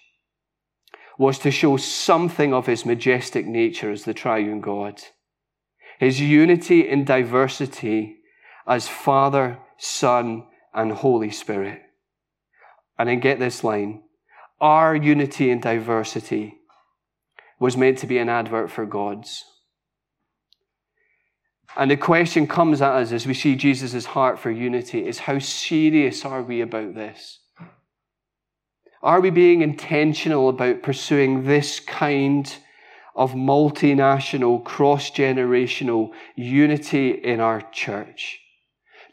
was 1.17 1.39
to 1.39 1.51
show 1.51 1.77
something 1.77 2.53
of 2.53 2.65
his 2.65 2.85
majestic 2.85 3.45
nature 3.45 3.91
as 3.91 4.03
the 4.03 4.13
triune 4.13 4.61
God. 4.61 5.01
His 5.99 6.19
unity 6.19 6.87
in 6.87 7.05
diversity 7.05 8.17
as 8.67 8.87
Father, 8.87 9.59
Son, 9.77 10.45
and 10.73 10.91
Holy 10.91 11.31
Spirit. 11.31 11.81
And 12.97 13.09
then 13.09 13.19
get 13.19 13.39
this 13.39 13.63
line 13.63 14.03
our 14.61 14.95
unity 14.95 15.51
and 15.51 15.61
diversity 15.61 16.55
was 17.59 17.75
meant 17.75 17.97
to 17.97 18.07
be 18.07 18.17
an 18.17 18.29
advert 18.29 18.71
for 18.71 18.85
God's. 18.85 19.43
And 21.75 21.91
the 21.91 21.97
question 21.97 22.47
comes 22.47 22.81
at 22.81 22.93
us 22.93 23.11
as 23.11 23.27
we 23.27 23.33
see 23.33 23.55
Jesus' 23.55 24.05
heart 24.05 24.39
for 24.39 24.51
unity 24.51 25.05
is 25.05 25.19
how 25.19 25.39
serious 25.39 26.23
are 26.23 26.41
we 26.41 26.61
about 26.61 26.95
this? 26.95 27.39
Are 29.01 29.19
we 29.19 29.31
being 29.31 29.61
intentional 29.61 30.47
about 30.47 30.81
pursuing 30.81 31.43
this 31.43 31.81
kind 31.81 32.55
of 33.15 33.33
multinational, 33.33 34.63
cross 34.63 35.11
generational 35.11 36.11
unity 36.37 37.09
in 37.09 37.41
our 37.41 37.61
church? 37.71 38.39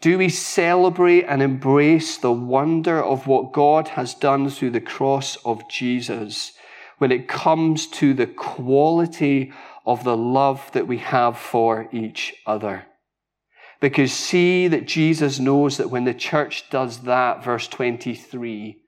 Do 0.01 0.17
we 0.17 0.31
celebrate 0.31 1.25
and 1.25 1.43
embrace 1.43 2.17
the 2.17 2.33
wonder 2.33 3.03
of 3.03 3.27
what 3.27 3.53
God 3.53 3.89
has 3.89 4.15
done 4.15 4.49
through 4.49 4.71
the 4.71 4.81
cross 4.81 5.37
of 5.45 5.69
Jesus 5.69 6.53
when 6.97 7.13
it 7.13 7.29
comes 7.29 7.87
to 7.89 8.15
the 8.15 8.27
quality 8.27 9.53
of 9.85 10.05
the 10.05 10.17
love 10.17 10.71
that 10.73 10.87
we 10.87 10.99
have 10.99 11.37
for 11.37 11.87
each 11.93 12.35
other? 12.47 12.87
Because 13.81 14.13
see 14.13 14.69
that 14.69 14.87
Jesus 14.87 15.39
knows 15.39 15.77
that 15.77 15.91
when 15.91 16.05
the 16.05 16.15
church 16.15 16.71
does 16.71 17.01
that, 17.01 17.45
verse 17.45 17.69
23, 17.69 18.81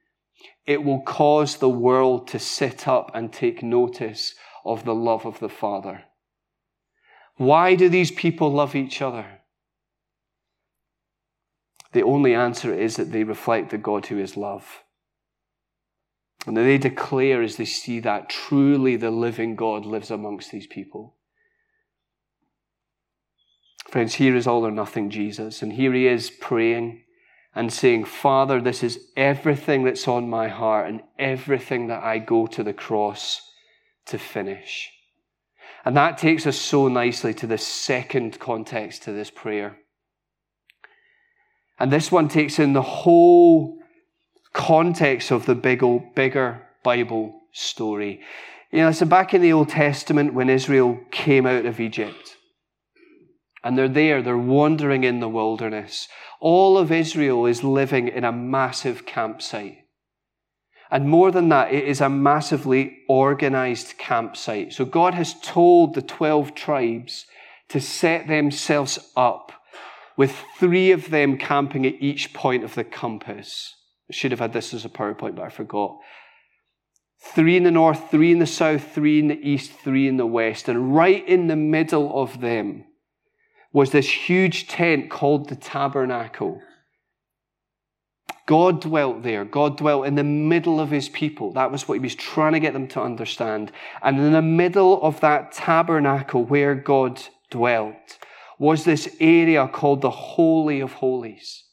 it 0.67 0.83
will 0.83 1.03
cause 1.03 1.57
the 1.57 1.69
world 1.69 2.29
to 2.29 2.39
sit 2.39 2.89
up 2.89 3.11
and 3.15 3.31
take 3.31 3.63
notice 3.63 4.35
of 4.65 4.85
the 4.85 4.95
love 4.95 5.27
of 5.27 5.41
the 5.41 5.49
Father. 5.49 6.05
Why 7.37 7.75
do 7.75 7.91
these 7.91 8.11
people 8.11 8.51
love 8.51 8.75
each 8.75 9.03
other? 9.03 9.42
The 11.93 12.03
only 12.03 12.35
answer 12.35 12.73
is 12.73 12.97
that 12.97 13.13
they 13.13 13.25
reflect 13.25 13.71
the 13.71 13.79
God 13.79 14.07
who 14.07 14.19
is 14.19 14.37
love. 14.37 14.83
And 16.47 16.57
that 16.57 16.63
they 16.63 16.79
declare 16.79 17.43
as 17.43 17.57
they 17.57 17.65
see 17.65 18.01
that 18.01 18.29
truly 18.29 18.97
the 18.97 19.11
living 19.11 19.55
God 19.55 19.85
lives 19.85 20.11
amongst 20.11 20.51
these 20.51 20.67
people. 20.67 21.17
Friends, 23.89 24.15
here 24.15 24.35
is 24.35 24.47
all 24.47 24.67
or 24.67 24.71
nothing 24.71 25.11
Jesus, 25.11 25.61
and 25.61 25.75
here 25.75 25.93
he 25.93 26.07
is 26.07 26.31
praying 26.31 27.03
and 27.55 27.71
saying, 27.71 28.07
Father, 28.07 28.61
this 28.61 28.83
is 28.83 29.11
everything 29.17 29.85
that's 29.85 30.09
on 30.09 30.31
my 30.31 30.49
heart 30.49 30.89
and 30.89 31.03
everything 31.19 31.89
that 31.89 32.03
I 32.03 32.19
go 32.19 32.47
to 32.47 32.63
the 32.63 32.73
cross 32.73 33.43
to 34.07 34.19
finish. 34.19 34.91
And 35.85 35.97
that 35.97 36.17
takes 36.17 36.47
us 36.47 36.57
so 36.57 36.89
nicely 36.89 37.35
to 37.35 37.47
the 37.47 37.59
second 37.59 38.39
context 38.39 39.03
to 39.03 39.13
this 39.13 39.31
prayer. 39.31 39.82
And 41.83 41.93
this 41.93 42.13
one 42.13 42.29
takes 42.29 42.61
in 42.61 42.75
the 42.75 42.81
whole 42.81 43.77
context 44.53 45.33
of 45.33 45.47
the 45.47 45.57
big 45.57 45.83
old, 45.83 46.15
bigger 46.15 46.63
Bible 46.85 47.41
story. 47.51 48.21
You 48.71 48.83
know, 48.83 48.93
so 48.93 49.05
back 49.05 49.35
in 49.35 49.43
the 49.43 49.53
Old 49.53 49.71
Testament 49.71 50.33
when 50.33 50.49
Israel 50.49 51.01
came 51.11 51.45
out 51.45 51.67
of 51.67 51.81
Egypt, 51.81 52.37
and 53.65 53.77
they're 53.77 53.89
there, 53.89 54.23
they're 54.23 54.39
wandering 54.39 55.03
in 55.03 55.19
the 55.19 55.29
wilderness. 55.29 56.07
All 56.41 56.79
of 56.79 56.93
Israel 56.93 57.47
is 57.47 57.65
living 57.65 58.07
in 58.07 58.23
a 58.23 58.31
massive 58.31 59.05
campsite. 59.05 59.79
And 60.89 61.09
more 61.09 61.33
than 61.33 61.49
that, 61.49 61.73
it 61.73 61.83
is 61.83 62.01
a 62.01 62.09
massively 62.09 62.99
organized 63.09 63.99
campsite. 63.99 64.73
So 64.73 64.85
God 64.85 65.15
has 65.15 65.35
told 65.41 65.95
the 65.95 66.03
12 66.03 66.55
tribes 66.55 67.27
to 67.71 67.81
set 67.81 68.29
themselves 68.29 69.01
up 69.17 69.51
with 70.17 70.37
three 70.59 70.91
of 70.91 71.11
them 71.11 71.39
camping 71.39 71.87
at 71.87 72.01
each 72.01 72.33
point 72.33 72.65
of 72.65 72.75
the 72.75 72.85
compass. 72.85 73.75
I 74.11 74.15
should 74.15 74.31
have 74.31 74.41
had 74.41 74.53
this 74.53 74.75
as 74.75 74.85
a 74.85 74.89
PowerPoint, 74.89 75.37
but 75.37 75.45
I 75.45 75.49
forgot. 75.49 75.97
Three 77.35 77.57
in 77.57 77.63
the 77.63 77.71
north, 77.71 78.11
three 78.11 78.33
in 78.33 78.41
the 78.41 78.47
south, 78.47 78.93
three 78.93 79.21
in 79.21 79.29
the 79.29 79.41
east, 79.41 79.73
three 79.73 80.09
in 80.09 80.17
the 80.17 80.27
west. 80.27 80.69
And 80.69 80.95
right 80.95 81.27
in 81.27 81.47
the 81.47 81.57
middle 81.57 82.21
of 82.21 82.41
them 82.41 82.85
was 83.73 83.91
this 83.91 84.11
huge 84.11 84.69
tent 84.69 85.09
called 85.09 85.49
the 85.49 85.57
tabernacle. 85.57 86.61
God 88.47 88.81
dwelt 88.81 89.23
there. 89.23 89.45
God 89.45 89.79
dwelt 89.79 90.05
in 90.05 90.17
the 90.17 90.25
middle 90.25 90.81
of 90.81 90.91
his 90.91 91.09
people. 91.09 91.53
That 91.53 91.71
was 91.71 91.87
what 91.87 91.95
he 91.95 92.01
was 92.01 92.17
trying 92.17 92.53
to 92.53 92.61
get 92.61 92.73
them 92.73 92.89
to 92.89 93.01
understand. 93.01 93.71
And 94.03 94.19
in 94.19 94.33
the 94.33 94.43
middle 94.43 95.01
of 95.03 95.21
that 95.21 95.53
tabernacle 95.53 96.45
where 96.45 96.75
God 96.75 97.23
dwelt 97.51 98.19
was 98.63 98.85
this 98.85 99.09
area 99.19 99.67
called 99.67 100.01
the 100.01 100.11
Holy 100.11 100.79
of 100.79 100.93
Holies. 100.93 101.65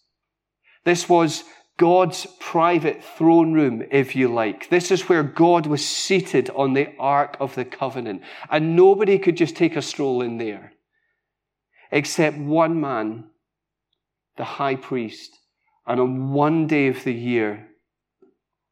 This 0.86 1.08
was 1.08 1.44
God's 1.78 2.26
private 2.40 3.04
throne 3.04 3.54
room, 3.54 3.84
if 3.92 4.16
you 4.16 4.28
like. 4.28 4.70
This 4.70 4.90
is 4.90 5.08
where 5.08 5.22
God 5.22 5.68
was 5.68 5.86
seated 5.86 6.50
on 6.50 6.74
the 6.74 6.88
Ark 6.98 7.38
of 7.40 7.54
the 7.54 7.64
Covenant. 7.64 8.24
And 8.50 8.76
nobody 8.76 9.20
could 9.20 9.38
just 9.38 9.56
take 9.56 9.76
a 9.76 9.84
stroll 9.84 10.24
in 10.24 10.40
there. 10.40 10.74
Except 11.92 12.40
one 12.40 12.82
man, 12.82 13.26
the 14.38 14.44
high 14.44 14.76
priest. 14.76 15.38
And 15.86 16.00
on 16.00 16.34
one 16.34 16.66
day 16.66 16.88
of 16.88 17.04
the 17.04 17.14
year, 17.14 17.68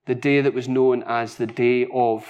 the 0.08 0.15
day 0.15 0.41
that 0.41 0.56
was 0.56 0.67
known 0.67 1.03
as 1.03 1.36
the 1.36 1.45
Day 1.45 1.86
of 1.93 2.25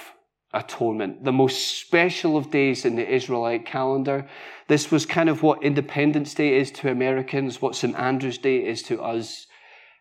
atonement, 0.54 1.24
the 1.24 1.32
most 1.32 1.78
special 1.78 2.36
of 2.36 2.50
days 2.50 2.84
in 2.84 2.96
the 2.96 3.06
Israelite 3.06 3.66
calendar. 3.66 4.28
This 4.66 4.90
was 4.90 5.04
kind 5.04 5.28
of 5.28 5.42
what 5.42 5.62
Independence 5.62 6.34
Day 6.34 6.58
is 6.58 6.70
to 6.72 6.90
Americans, 6.90 7.60
what 7.60 7.76
St. 7.76 7.94
Andrew's 7.96 8.38
Day 8.38 8.66
is 8.66 8.82
to 8.84 9.02
us. 9.02 9.46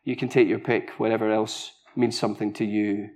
You 0.04 0.16
can 0.16 0.30
take 0.30 0.48
your 0.48 0.60
pick, 0.60 0.92
whatever 0.92 1.32
else 1.32 1.74
means 1.96 2.18
something 2.18 2.54
to 2.54 2.66
you. 2.66 3.10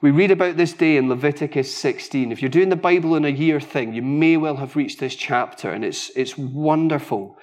We 0.00 0.10
read 0.10 0.30
about 0.30 0.56
this 0.56 0.72
day 0.72 0.96
in 0.96 1.08
Leviticus 1.08 1.74
16. 1.74 2.30
If 2.30 2.42
you're 2.42 2.48
doing 2.48 2.68
the 2.68 2.76
Bible 2.76 3.16
in 3.16 3.24
a 3.24 3.30
year 3.30 3.60
thing, 3.60 3.94
you 3.94 4.02
may 4.02 4.36
well 4.36 4.56
have 4.56 4.76
reached 4.76 4.98
this 4.98 5.14
chapter, 5.14 5.70
and 5.70 5.84
it's, 5.84 6.10
it's 6.16 6.36
wonderful. 6.36 7.36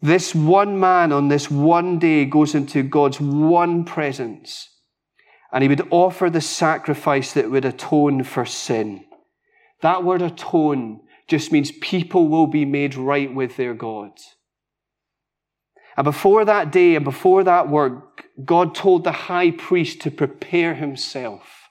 This 0.00 0.34
one 0.34 0.78
man 0.78 1.12
on 1.12 1.28
this 1.28 1.50
one 1.50 1.98
day 1.98 2.24
goes 2.24 2.54
into 2.54 2.82
God's 2.82 3.20
one 3.20 3.84
presence 3.84 4.68
and 5.52 5.62
he 5.62 5.68
would 5.68 5.86
offer 5.90 6.30
the 6.30 6.40
sacrifice 6.40 7.32
that 7.34 7.50
would 7.50 7.64
atone 7.64 8.24
for 8.24 8.46
sin. 8.46 9.04
That 9.82 10.02
word 10.02 10.22
atone 10.22 11.00
just 11.28 11.52
means 11.52 11.70
people 11.72 12.28
will 12.28 12.46
be 12.46 12.64
made 12.64 12.94
right 12.94 13.32
with 13.32 13.56
their 13.56 13.74
God. 13.74 14.12
And 15.96 16.04
before 16.04 16.44
that 16.44 16.72
day 16.72 16.94
and 16.94 17.04
before 17.04 17.44
that 17.44 17.68
work, 17.68 18.24
God 18.42 18.74
told 18.74 19.04
the 19.04 19.12
high 19.12 19.50
priest 19.50 20.00
to 20.02 20.10
prepare 20.10 20.74
himself. 20.74 21.68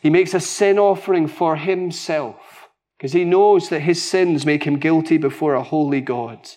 He 0.00 0.10
makes 0.10 0.32
a 0.32 0.40
sin 0.40 0.78
offering 0.78 1.26
for 1.26 1.56
himself 1.56 2.68
because 2.96 3.12
he 3.12 3.24
knows 3.24 3.68
that 3.68 3.80
his 3.80 4.02
sins 4.02 4.46
make 4.46 4.64
him 4.64 4.78
guilty 4.78 5.18
before 5.18 5.54
a 5.54 5.62
holy 5.62 6.00
God. 6.00 6.48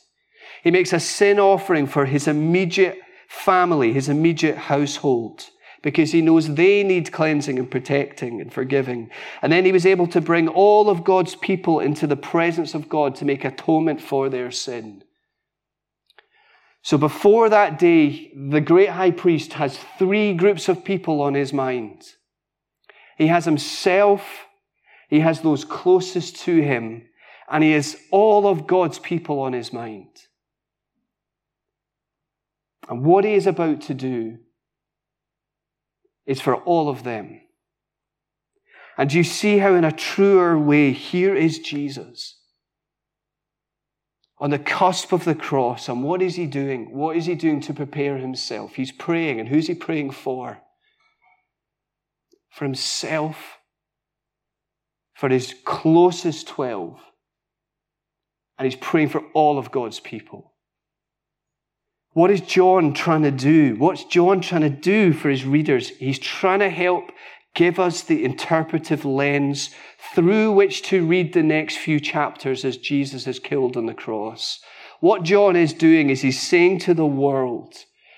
He 0.64 0.72
makes 0.72 0.94
a 0.94 1.00
sin 1.00 1.40
offering 1.40 1.88
for 1.88 2.06
his 2.06 2.28
immediate 2.28 3.01
family, 3.32 3.94
his 3.94 4.10
immediate 4.10 4.58
household, 4.58 5.46
because 5.82 6.12
he 6.12 6.22
knows 6.22 6.54
they 6.54 6.84
need 6.84 7.12
cleansing 7.14 7.58
and 7.58 7.72
protecting 7.72 8.42
and 8.42 8.52
forgiving. 8.54 9.10
And 9.42 9.52
then 9.52 9.64
he 9.64 9.72
was 9.72 9.86
able 9.86 10.06
to 10.08 10.20
bring 10.20 10.50
all 10.50 10.90
of 10.90 11.06
God's 11.06 11.36
people 11.36 11.80
into 11.80 12.06
the 12.06 12.18
presence 12.18 12.76
of 12.76 12.90
God 12.90 13.16
to 13.16 13.26
make 13.26 13.46
atonement 13.46 14.02
for 14.02 14.30
their 14.30 14.52
sin. 14.52 15.04
So 16.84 16.98
before 16.98 17.48
that 17.50 17.80
day, 17.80 18.32
the 18.36 18.62
great 18.62 18.90
high 18.90 19.12
priest 19.12 19.54
has 19.54 19.80
three 19.98 20.34
groups 20.34 20.68
of 20.68 20.84
people 20.84 21.22
on 21.22 21.34
his 21.34 21.54
mind. 21.54 22.04
He 23.18 23.28
has 23.28 23.46
himself, 23.46 24.46
he 25.08 25.22
has 25.22 25.40
those 25.40 25.64
closest 25.64 26.36
to 26.42 26.62
him, 26.62 27.04
and 27.50 27.64
he 27.64 27.72
has 27.72 27.96
all 28.12 28.46
of 28.46 28.68
God's 28.68 29.00
people 29.00 29.40
on 29.40 29.54
his 29.54 29.72
mind. 29.72 30.10
And 32.90 33.06
what 33.06 33.24
he 33.24 33.34
is 33.34 33.48
about 33.48 33.82
to 33.82 33.94
do 33.94 34.38
is 36.26 36.42
for 36.42 36.56
all 36.56 36.90
of 36.90 37.04
them. 37.04 37.42
And 38.98 39.12
you 39.12 39.24
see 39.24 39.58
how, 39.58 39.74
in 39.76 39.84
a 39.84 39.92
truer 39.92 40.60
way, 40.60 40.92
here 40.92 41.36
is 41.36 41.60
Jesus 41.60 42.38
on 44.42 44.50
the 44.50 44.60
cusp 44.60 45.14
of 45.14 45.24
the 45.24 45.36
cross. 45.36 45.88
And 45.88 46.04
what 46.04 46.22
is 46.22 46.36
he 46.36 46.48
doing? 46.48 46.92
What 46.92 47.16
is 47.16 47.28
he 47.28 47.36
doing 47.36 47.62
to 47.62 47.74
prepare 47.74 48.18
himself? 48.18 48.74
He's 48.74 48.92
praying. 48.92 49.40
And 49.40 49.48
who's 49.48 49.68
he 49.68 49.76
praying 49.76 50.12
for? 50.12 50.60
For 52.50 52.66
himself, 52.66 53.60
for 55.14 55.30
his 55.30 55.54
closest 55.64 56.48
12. 56.48 57.00
And 58.58 58.66
he's 58.66 58.80
praying 58.82 59.10
for 59.10 59.22
all 59.34 59.60
of 59.60 59.72
God's 59.72 60.00
people. 60.00 60.51
What 62.14 62.30
is 62.30 62.42
John 62.42 62.94
trying 62.94 63.24
to 63.24 63.32
do? 63.32 63.76
What's 63.78 64.04
John 64.04 64.42
trying 64.42 64.62
to 64.62 64.70
do 64.70 65.14
for 65.14 65.30
his 65.30 65.46
readers? 65.46 65.90
He's 65.90 66.20
trying 66.20 66.60
to 66.60 66.70
help 66.70 67.12
give 67.54 67.80
us 67.80 68.02
the 68.02 68.26
interpretive 68.26 69.06
lens 69.06 69.70
through 70.14 70.52
which 70.52 70.84
to 70.84 71.06
read 71.06 71.34
the 71.34 71.44
next 71.44 71.78
few 71.78 72.00
chapters 72.00 72.66
as 72.66 72.78
Jesus 72.78 73.28
is 73.28 73.40
killed 73.40 73.78
on 73.78 73.86
the 73.86 73.94
cross. 73.94 74.60
What 75.00 75.24
John 75.24 75.56
is 75.56 75.74
doing 75.74 76.10
is 76.10 76.22
he's 76.22 76.42
saying 76.42 76.80
to 76.80 76.94
the 76.94 77.06
world, 77.06 77.74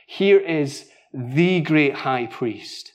here 0.08 0.40
is 0.40 0.90
the 1.14 1.62
great 1.62 1.94
high 1.94 2.26
priest. 2.26 2.94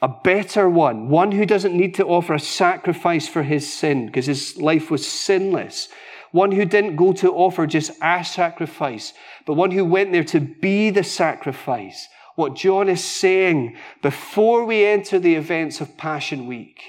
A 0.00 0.08
better 0.08 0.68
one, 0.68 1.08
one 1.08 1.30
who 1.30 1.46
doesn't 1.46 1.76
need 1.76 1.94
to 1.94 2.06
offer 2.06 2.34
a 2.34 2.40
sacrifice 2.40 3.28
for 3.28 3.44
his 3.44 3.72
sin 3.72 4.06
because 4.06 4.26
his 4.26 4.56
life 4.56 4.90
was 4.90 5.06
sinless 5.06 5.88
one 6.32 6.52
who 6.52 6.64
didn't 6.64 6.96
go 6.96 7.12
to 7.12 7.32
offer 7.32 7.66
just 7.66 7.92
a 8.02 8.24
sacrifice, 8.24 9.12
but 9.46 9.54
one 9.54 9.70
who 9.70 9.84
went 9.84 10.12
there 10.12 10.24
to 10.24 10.40
be 10.40 10.90
the 10.90 11.04
sacrifice, 11.04 12.08
what 12.34 12.56
John 12.56 12.88
is 12.88 13.04
saying 13.04 13.76
before 14.02 14.64
we 14.64 14.84
enter 14.84 15.18
the 15.18 15.34
events 15.34 15.80
of 15.80 15.96
Passion 15.96 16.46
Week, 16.46 16.80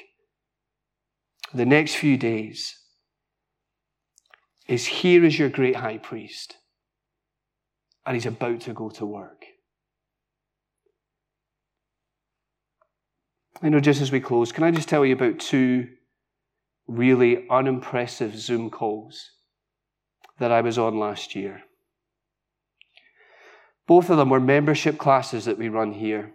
the 1.54 1.66
next 1.66 1.96
few 1.96 2.18
days, 2.18 2.78
is 4.68 4.86
here 4.86 5.26
is 5.26 5.38
your 5.38 5.50
great 5.50 5.76
high 5.76 5.98
priest, 5.98 6.56
and 8.06 8.16
he's 8.16 8.26
about 8.26 8.62
to 8.62 8.74
go 8.74 8.90
to 8.90 9.06
work. 9.06 9.46
I 13.62 13.70
know 13.70 13.82
just 13.82 14.02
as 14.02 14.12
we 14.12 14.20
close, 14.20 14.52
can 14.52 14.64
I 14.64 14.72
just 14.72 14.90
tell 14.90 15.06
you 15.06 15.14
about 15.14 15.40
two 15.40 15.90
really 16.88 17.48
unimpressive 17.50 18.38
Zoom 18.38 18.70
calls 18.70 19.32
that 20.40 20.52
I 20.52 20.62
was 20.62 20.78
on 20.78 21.00
last 21.00 21.36
year? 21.36 21.64
Both 23.88 24.10
of 24.10 24.18
them 24.18 24.30
were 24.30 24.40
membership 24.40 24.98
classes 24.98 25.46
that 25.46 25.58
we 25.58 25.70
run 25.70 25.94
here. 25.94 26.34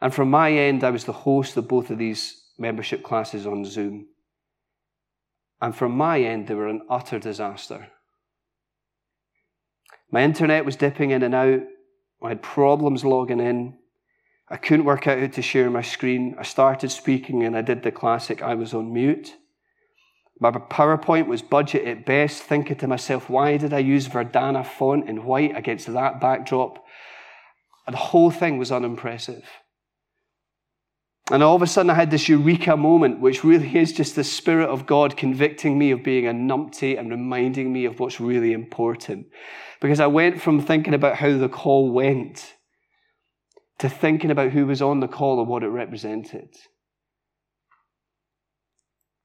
And 0.00 0.14
from 0.14 0.30
my 0.30 0.52
end, 0.52 0.84
I 0.84 0.90
was 0.90 1.04
the 1.04 1.12
host 1.12 1.56
of 1.56 1.66
both 1.68 1.90
of 1.90 1.98
these 1.98 2.44
membership 2.56 3.02
classes 3.02 3.46
on 3.46 3.64
Zoom. 3.64 4.06
And 5.60 5.74
from 5.74 5.92
my 5.92 6.20
end, 6.20 6.46
they 6.46 6.54
were 6.54 6.68
an 6.68 6.82
utter 6.88 7.18
disaster. 7.18 7.88
My 10.10 10.22
internet 10.22 10.64
was 10.64 10.76
dipping 10.76 11.10
in 11.10 11.22
and 11.22 11.34
out. 11.34 11.60
I 12.22 12.28
had 12.28 12.42
problems 12.42 13.04
logging 13.04 13.40
in. 13.40 13.78
I 14.50 14.56
couldn't 14.56 14.86
work 14.86 15.06
out 15.06 15.18
how 15.18 15.26
to 15.26 15.42
share 15.42 15.70
my 15.70 15.82
screen. 15.82 16.34
I 16.38 16.42
started 16.42 16.90
speaking 16.90 17.44
and 17.44 17.56
I 17.56 17.62
did 17.62 17.82
the 17.82 17.92
classic 17.92 18.42
I 18.42 18.54
was 18.54 18.72
on 18.72 18.92
mute. 18.92 19.34
My 20.40 20.50
PowerPoint 20.52 21.26
was 21.26 21.42
budget 21.42 21.86
at 21.86 22.06
best, 22.06 22.42
thinking 22.42 22.76
to 22.76 22.86
myself, 22.86 23.28
why 23.28 23.56
did 23.56 23.72
I 23.74 23.80
use 23.80 24.08
Verdana 24.08 24.64
font 24.64 25.08
in 25.08 25.24
white 25.24 25.56
against 25.56 25.92
that 25.92 26.20
backdrop? 26.20 26.84
And 27.86 27.94
the 27.94 27.98
whole 27.98 28.30
thing 28.30 28.56
was 28.56 28.70
unimpressive. 28.70 29.44
And 31.30 31.42
all 31.42 31.56
of 31.56 31.62
a 31.62 31.66
sudden, 31.66 31.90
I 31.90 31.94
had 31.94 32.10
this 32.10 32.28
eureka 32.28 32.76
moment, 32.76 33.20
which 33.20 33.44
really 33.44 33.76
is 33.76 33.92
just 33.92 34.16
the 34.16 34.24
Spirit 34.24 34.70
of 34.70 34.86
God 34.86 35.16
convicting 35.16 35.78
me 35.78 35.90
of 35.90 36.02
being 36.02 36.26
a 36.26 36.32
numpty 36.32 36.98
and 36.98 37.10
reminding 37.10 37.70
me 37.70 37.84
of 37.84 38.00
what's 38.00 38.20
really 38.20 38.52
important. 38.52 39.26
Because 39.80 40.00
I 40.00 40.06
went 40.06 40.40
from 40.40 40.60
thinking 40.60 40.94
about 40.94 41.16
how 41.16 41.36
the 41.36 41.48
call 41.48 41.90
went 41.90 42.54
to 43.78 43.88
thinking 43.88 44.30
about 44.30 44.52
who 44.52 44.66
was 44.66 44.82
on 44.82 45.00
the 45.00 45.08
call 45.08 45.40
and 45.40 45.48
what 45.48 45.62
it 45.62 45.68
represented. 45.68 46.48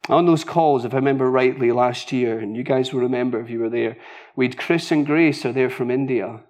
On 0.10 0.26
those 0.26 0.44
calls, 0.44 0.84
if 0.84 0.94
I 0.94 0.98
remember 0.98 1.32
rightly, 1.32 1.72
last 1.72 2.12
year, 2.12 2.38
and 2.38 2.58
you 2.58 2.64
guys 2.64 2.92
will 2.92 3.02
remember 3.02 3.40
if 3.40 3.50
you 3.50 3.60
were 3.60 3.70
there, 3.70 3.98
we 4.36 4.46
had 4.46 4.58
Chris 4.58 4.92
and 4.92 5.06
Grace 5.06 5.46
are 5.46 5.54
there 5.54 5.70
from 5.70 5.90
India. 5.90 6.42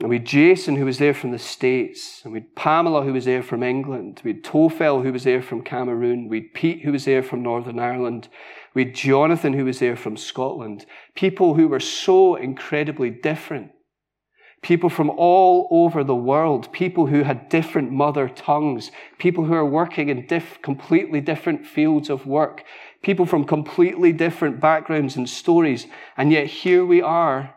And 0.00 0.08
we 0.08 0.16
had 0.16 0.26
Jason, 0.26 0.76
who 0.76 0.86
was 0.86 0.98
there 0.98 1.12
from 1.12 1.30
the 1.30 1.38
States. 1.38 2.22
And 2.24 2.32
we 2.32 2.40
had 2.40 2.56
Pamela, 2.56 3.02
who 3.02 3.12
was 3.12 3.26
there 3.26 3.42
from 3.42 3.62
England. 3.62 4.22
We 4.24 4.32
had 4.32 4.42
Tofel, 4.42 5.02
who 5.02 5.12
was 5.12 5.24
there 5.24 5.42
from 5.42 5.62
Cameroon. 5.62 6.28
We 6.28 6.40
had 6.40 6.54
Pete, 6.54 6.82
who 6.82 6.92
was 6.92 7.04
there 7.04 7.22
from 7.22 7.42
Northern 7.42 7.78
Ireland. 7.78 8.28
We 8.74 8.86
had 8.86 8.94
Jonathan, 8.94 9.52
who 9.52 9.66
was 9.66 9.78
there 9.78 9.94
from 9.94 10.16
Scotland. 10.16 10.86
People 11.14 11.54
who 11.54 11.68
were 11.68 11.80
so 11.80 12.34
incredibly 12.34 13.10
different 13.10 13.72
people 14.62 14.88
from 14.88 15.10
all 15.10 15.66
over 15.70 16.04
the 16.04 16.14
world, 16.14 16.72
people 16.72 17.06
who 17.06 17.24
had 17.24 17.48
different 17.48 17.90
mother 17.90 18.28
tongues, 18.28 18.92
people 19.18 19.44
who 19.44 19.54
are 19.54 19.66
working 19.66 20.08
in 20.08 20.26
diff- 20.26 20.62
completely 20.62 21.20
different 21.20 21.66
fields 21.66 22.08
of 22.08 22.26
work, 22.26 22.62
people 23.02 23.26
from 23.26 23.44
completely 23.44 24.12
different 24.12 24.60
backgrounds 24.60 25.16
and 25.16 25.28
stories. 25.28 25.86
And 26.16 26.30
yet 26.30 26.46
here 26.46 26.86
we 26.86 27.02
are 27.02 27.56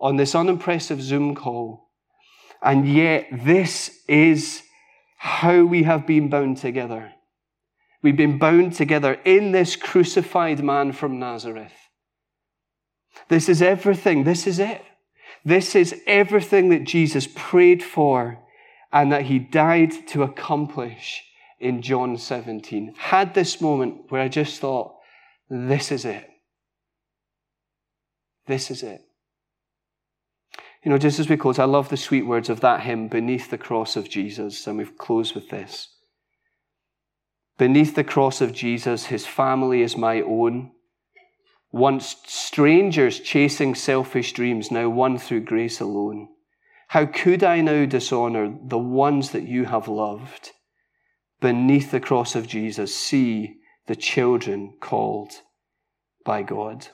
on 0.00 0.16
this 0.16 0.34
unimpressive 0.34 1.02
Zoom 1.02 1.34
call. 1.34 1.90
And 2.62 2.88
yet 2.88 3.26
this 3.32 4.02
is 4.08 4.62
how 5.18 5.64
we 5.64 5.82
have 5.82 6.06
been 6.06 6.28
bound 6.28 6.58
together. 6.58 7.12
We've 8.00 8.16
been 8.16 8.38
bound 8.38 8.74
together 8.74 9.14
in 9.24 9.50
this 9.50 9.74
crucified 9.74 10.62
man 10.62 10.92
from 10.92 11.18
Nazareth. 11.18 11.72
This 13.28 13.48
is 13.48 13.60
everything. 13.60 14.24
This 14.24 14.46
is 14.46 14.58
it. 14.58 14.82
This 15.44 15.74
is 15.74 16.00
everything 16.06 16.68
that 16.68 16.84
Jesus 16.84 17.28
prayed 17.34 17.82
for 17.82 18.38
and 18.92 19.10
that 19.10 19.22
he 19.22 19.38
died 19.38 20.06
to 20.08 20.22
accomplish 20.22 21.22
in 21.58 21.82
John 21.82 22.16
17. 22.16 22.94
Had 22.96 23.34
this 23.34 23.60
moment 23.60 24.10
where 24.10 24.20
I 24.20 24.28
just 24.28 24.60
thought, 24.60 24.94
this 25.48 25.90
is 25.90 26.04
it. 26.04 26.28
This 28.46 28.70
is 28.70 28.82
it. 28.82 29.00
You 30.84 30.90
know, 30.90 30.98
just 30.98 31.20
as 31.20 31.28
we 31.28 31.36
close, 31.36 31.58
I 31.58 31.64
love 31.64 31.88
the 31.88 31.96
sweet 31.96 32.26
words 32.26 32.48
of 32.48 32.60
that 32.60 32.80
hymn, 32.80 33.08
Beneath 33.08 33.50
the 33.50 33.58
Cross 33.58 33.96
of 33.96 34.08
Jesus, 34.08 34.66
and 34.66 34.78
we've 34.78 34.98
closed 34.98 35.34
with 35.34 35.48
this. 35.48 35.88
Beneath 37.56 37.94
the 37.94 38.02
cross 38.02 38.40
of 38.40 38.52
Jesus, 38.52 39.06
his 39.06 39.24
family 39.24 39.82
is 39.82 39.96
my 39.96 40.20
own. 40.22 40.72
Once 41.72 42.16
strangers 42.26 43.18
chasing 43.18 43.74
selfish 43.74 44.32
dreams, 44.34 44.70
now 44.70 44.88
won 44.90 45.16
through 45.18 45.40
grace 45.40 45.80
alone. 45.80 46.28
How 46.88 47.06
could 47.06 47.42
I 47.42 47.62
now 47.62 47.86
dishonor 47.86 48.54
the 48.62 48.78
ones 48.78 49.30
that 49.30 49.48
you 49.48 49.64
have 49.64 49.88
loved? 49.88 50.50
Beneath 51.40 51.90
the 51.90 52.00
cross 52.00 52.34
of 52.34 52.46
Jesus, 52.46 52.94
see 52.94 53.56
the 53.86 53.96
children 53.96 54.74
called 54.80 55.32
by 56.26 56.42
God. 56.42 56.88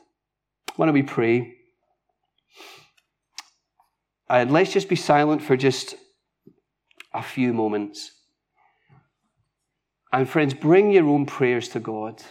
Why 0.77 0.87
don't 0.87 0.95
we 0.95 1.03
pray? 1.03 1.57
And 4.31 4.53
let's 4.53 4.73
just 4.73 4.89
be 4.89 4.97
silent 4.97 5.43
for 5.43 5.57
just 5.57 5.97
a 7.13 7.23
few 7.23 7.53
moments. 7.53 8.13
And 10.13 10.29
friends, 10.29 10.55
bring 10.55 10.93
your 10.93 11.09
own 11.09 11.27
prayers 11.27 11.69
to 11.71 11.81
God. 11.81 12.23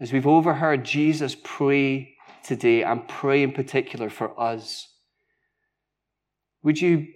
As 0.00 0.12
we've 0.12 0.26
overheard 0.26 0.84
Jesus 0.84 1.36
pray 1.42 2.16
today 2.42 2.82
and 2.82 3.06
pray 3.06 3.42
in 3.42 3.52
particular 3.52 4.10
for 4.10 4.38
us, 4.38 4.88
would 6.62 6.80
you 6.80 7.06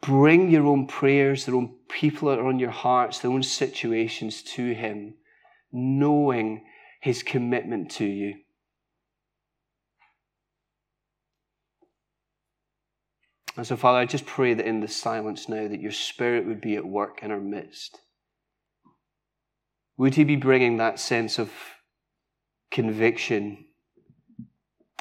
bring 0.00 0.50
your 0.50 0.66
own 0.66 0.86
prayers, 0.86 1.44
their 1.44 1.56
own 1.56 1.74
people 1.88 2.28
that 2.28 2.38
are 2.38 2.46
on 2.46 2.58
your 2.58 2.70
hearts, 2.70 3.18
their 3.18 3.32
own 3.32 3.42
situations 3.42 4.42
to 4.42 4.72
Him, 4.72 5.14
knowing 5.72 6.64
His 7.00 7.22
commitment 7.22 7.90
to 7.92 8.04
you? 8.04 8.36
And 13.56 13.66
so, 13.66 13.76
Father, 13.76 13.98
I 13.98 14.04
just 14.04 14.24
pray 14.24 14.54
that 14.54 14.66
in 14.66 14.78
the 14.78 14.86
silence 14.86 15.48
now, 15.48 15.66
that 15.66 15.80
your 15.80 15.90
Spirit 15.90 16.46
would 16.46 16.60
be 16.60 16.76
at 16.76 16.86
work 16.86 17.24
in 17.24 17.32
our 17.32 17.40
midst. 17.40 17.98
Would 19.96 20.14
He 20.14 20.22
be 20.22 20.36
bringing 20.36 20.76
that 20.76 21.00
sense 21.00 21.40
of 21.40 21.50
conviction 22.70 23.64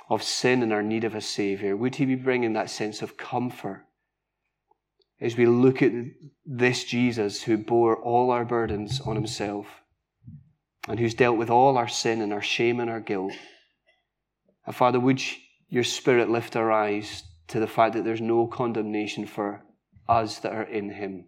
of 0.09 0.23
sin 0.23 0.63
and 0.63 0.71
our 0.71 0.83
need 0.83 1.03
of 1.03 1.15
a 1.15 1.21
Savior? 1.21 1.75
Would 1.75 1.95
He 1.95 2.05
be 2.05 2.15
bringing 2.15 2.53
that 2.53 2.69
sense 2.69 3.01
of 3.01 3.17
comfort 3.17 3.85
as 5.19 5.35
we 5.35 5.45
look 5.45 5.81
at 5.81 5.91
this 6.45 6.83
Jesus 6.83 7.43
who 7.43 7.57
bore 7.57 7.95
all 7.95 8.31
our 8.31 8.45
burdens 8.45 9.01
on 9.01 9.15
Himself 9.15 9.67
and 10.87 10.99
who's 10.99 11.13
dealt 11.13 11.37
with 11.37 11.49
all 11.49 11.77
our 11.77 11.87
sin 11.87 12.21
and 12.21 12.31
our 12.31 12.41
shame 12.41 12.79
and 12.79 12.89
our 12.89 13.01
guilt? 13.01 13.33
And 14.65 14.75
Father, 14.75 14.99
would 14.99 15.21
your 15.69 15.83
Spirit 15.83 16.29
lift 16.29 16.55
our 16.55 16.71
eyes 16.71 17.23
to 17.47 17.59
the 17.59 17.67
fact 17.67 17.93
that 17.95 18.03
there's 18.03 18.21
no 18.21 18.47
condemnation 18.47 19.25
for 19.25 19.63
us 20.07 20.39
that 20.39 20.53
are 20.53 20.63
in 20.63 20.91
Him? 20.91 21.25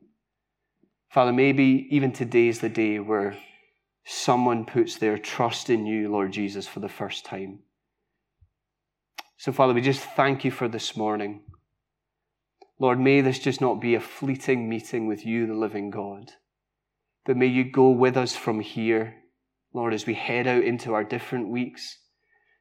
Father, 1.09 1.33
maybe 1.33 1.87
even 1.89 2.11
today 2.11 2.47
is 2.47 2.59
the 2.59 2.69
day 2.69 2.99
where 2.99 3.37
someone 4.11 4.65
puts 4.65 4.95
their 4.95 5.19
trust 5.19 5.69
in 5.69 5.85
you, 5.85 6.09
Lord 6.09 6.31
Jesus, 6.31 6.67
for 6.67 6.79
the 6.79 6.89
first 6.89 7.25
time. 7.25 7.59
So, 9.37 9.51
Father, 9.51 9.73
we 9.73 9.81
just 9.81 10.01
thank 10.01 10.43
you 10.43 10.49
for 10.49 10.67
this 10.67 10.97
morning. 10.97 11.41
Lord, 12.79 12.99
may 12.99 13.21
this 13.21 13.37
just 13.37 13.61
not 13.61 13.79
be 13.79 13.93
a 13.93 13.99
fleeting 13.99 14.67
meeting 14.67 15.05
with 15.05 15.27
you, 15.27 15.45
the 15.45 15.53
living 15.53 15.91
God, 15.91 16.31
but 17.23 17.37
may 17.37 17.45
you 17.45 17.63
go 17.63 17.91
with 17.91 18.17
us 18.17 18.35
from 18.35 18.61
here, 18.61 19.15
Lord, 19.73 19.93
as 19.93 20.07
we 20.07 20.15
head 20.15 20.47
out 20.47 20.63
into 20.63 20.95
our 20.95 21.03
different 21.03 21.49
weeks. 21.49 21.99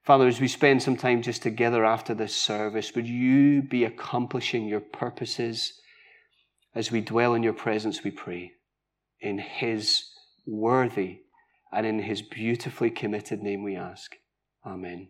Father, 0.05 0.27
as 0.27 0.41
we 0.41 0.49
spend 0.49 0.83
some 0.83 0.97
time 0.99 1.23
just 1.23 1.43
together 1.43 1.83
after 1.83 2.13
this 2.13 2.37
service, 2.37 2.95
would 2.95 3.09
you 3.09 3.63
be 3.63 3.85
accomplishing 3.85 4.67
your 4.67 4.81
purposes 4.81 5.81
as 6.75 6.91
we 6.91 7.01
dwell 7.01 7.33
in 7.33 7.43
your 7.43 7.55
presence, 7.55 8.05
we 8.05 8.11
pray, 8.11 8.53
in 9.21 9.39
his 9.39 10.05
worthy 10.47 11.21
and 11.73 11.87
in 11.87 12.01
his 12.01 12.23
beautifully 12.23 12.91
committed 12.91 13.43
name 13.43 13.63
we 13.63 13.77
ask. 13.77 14.17
Amen. 14.65 15.09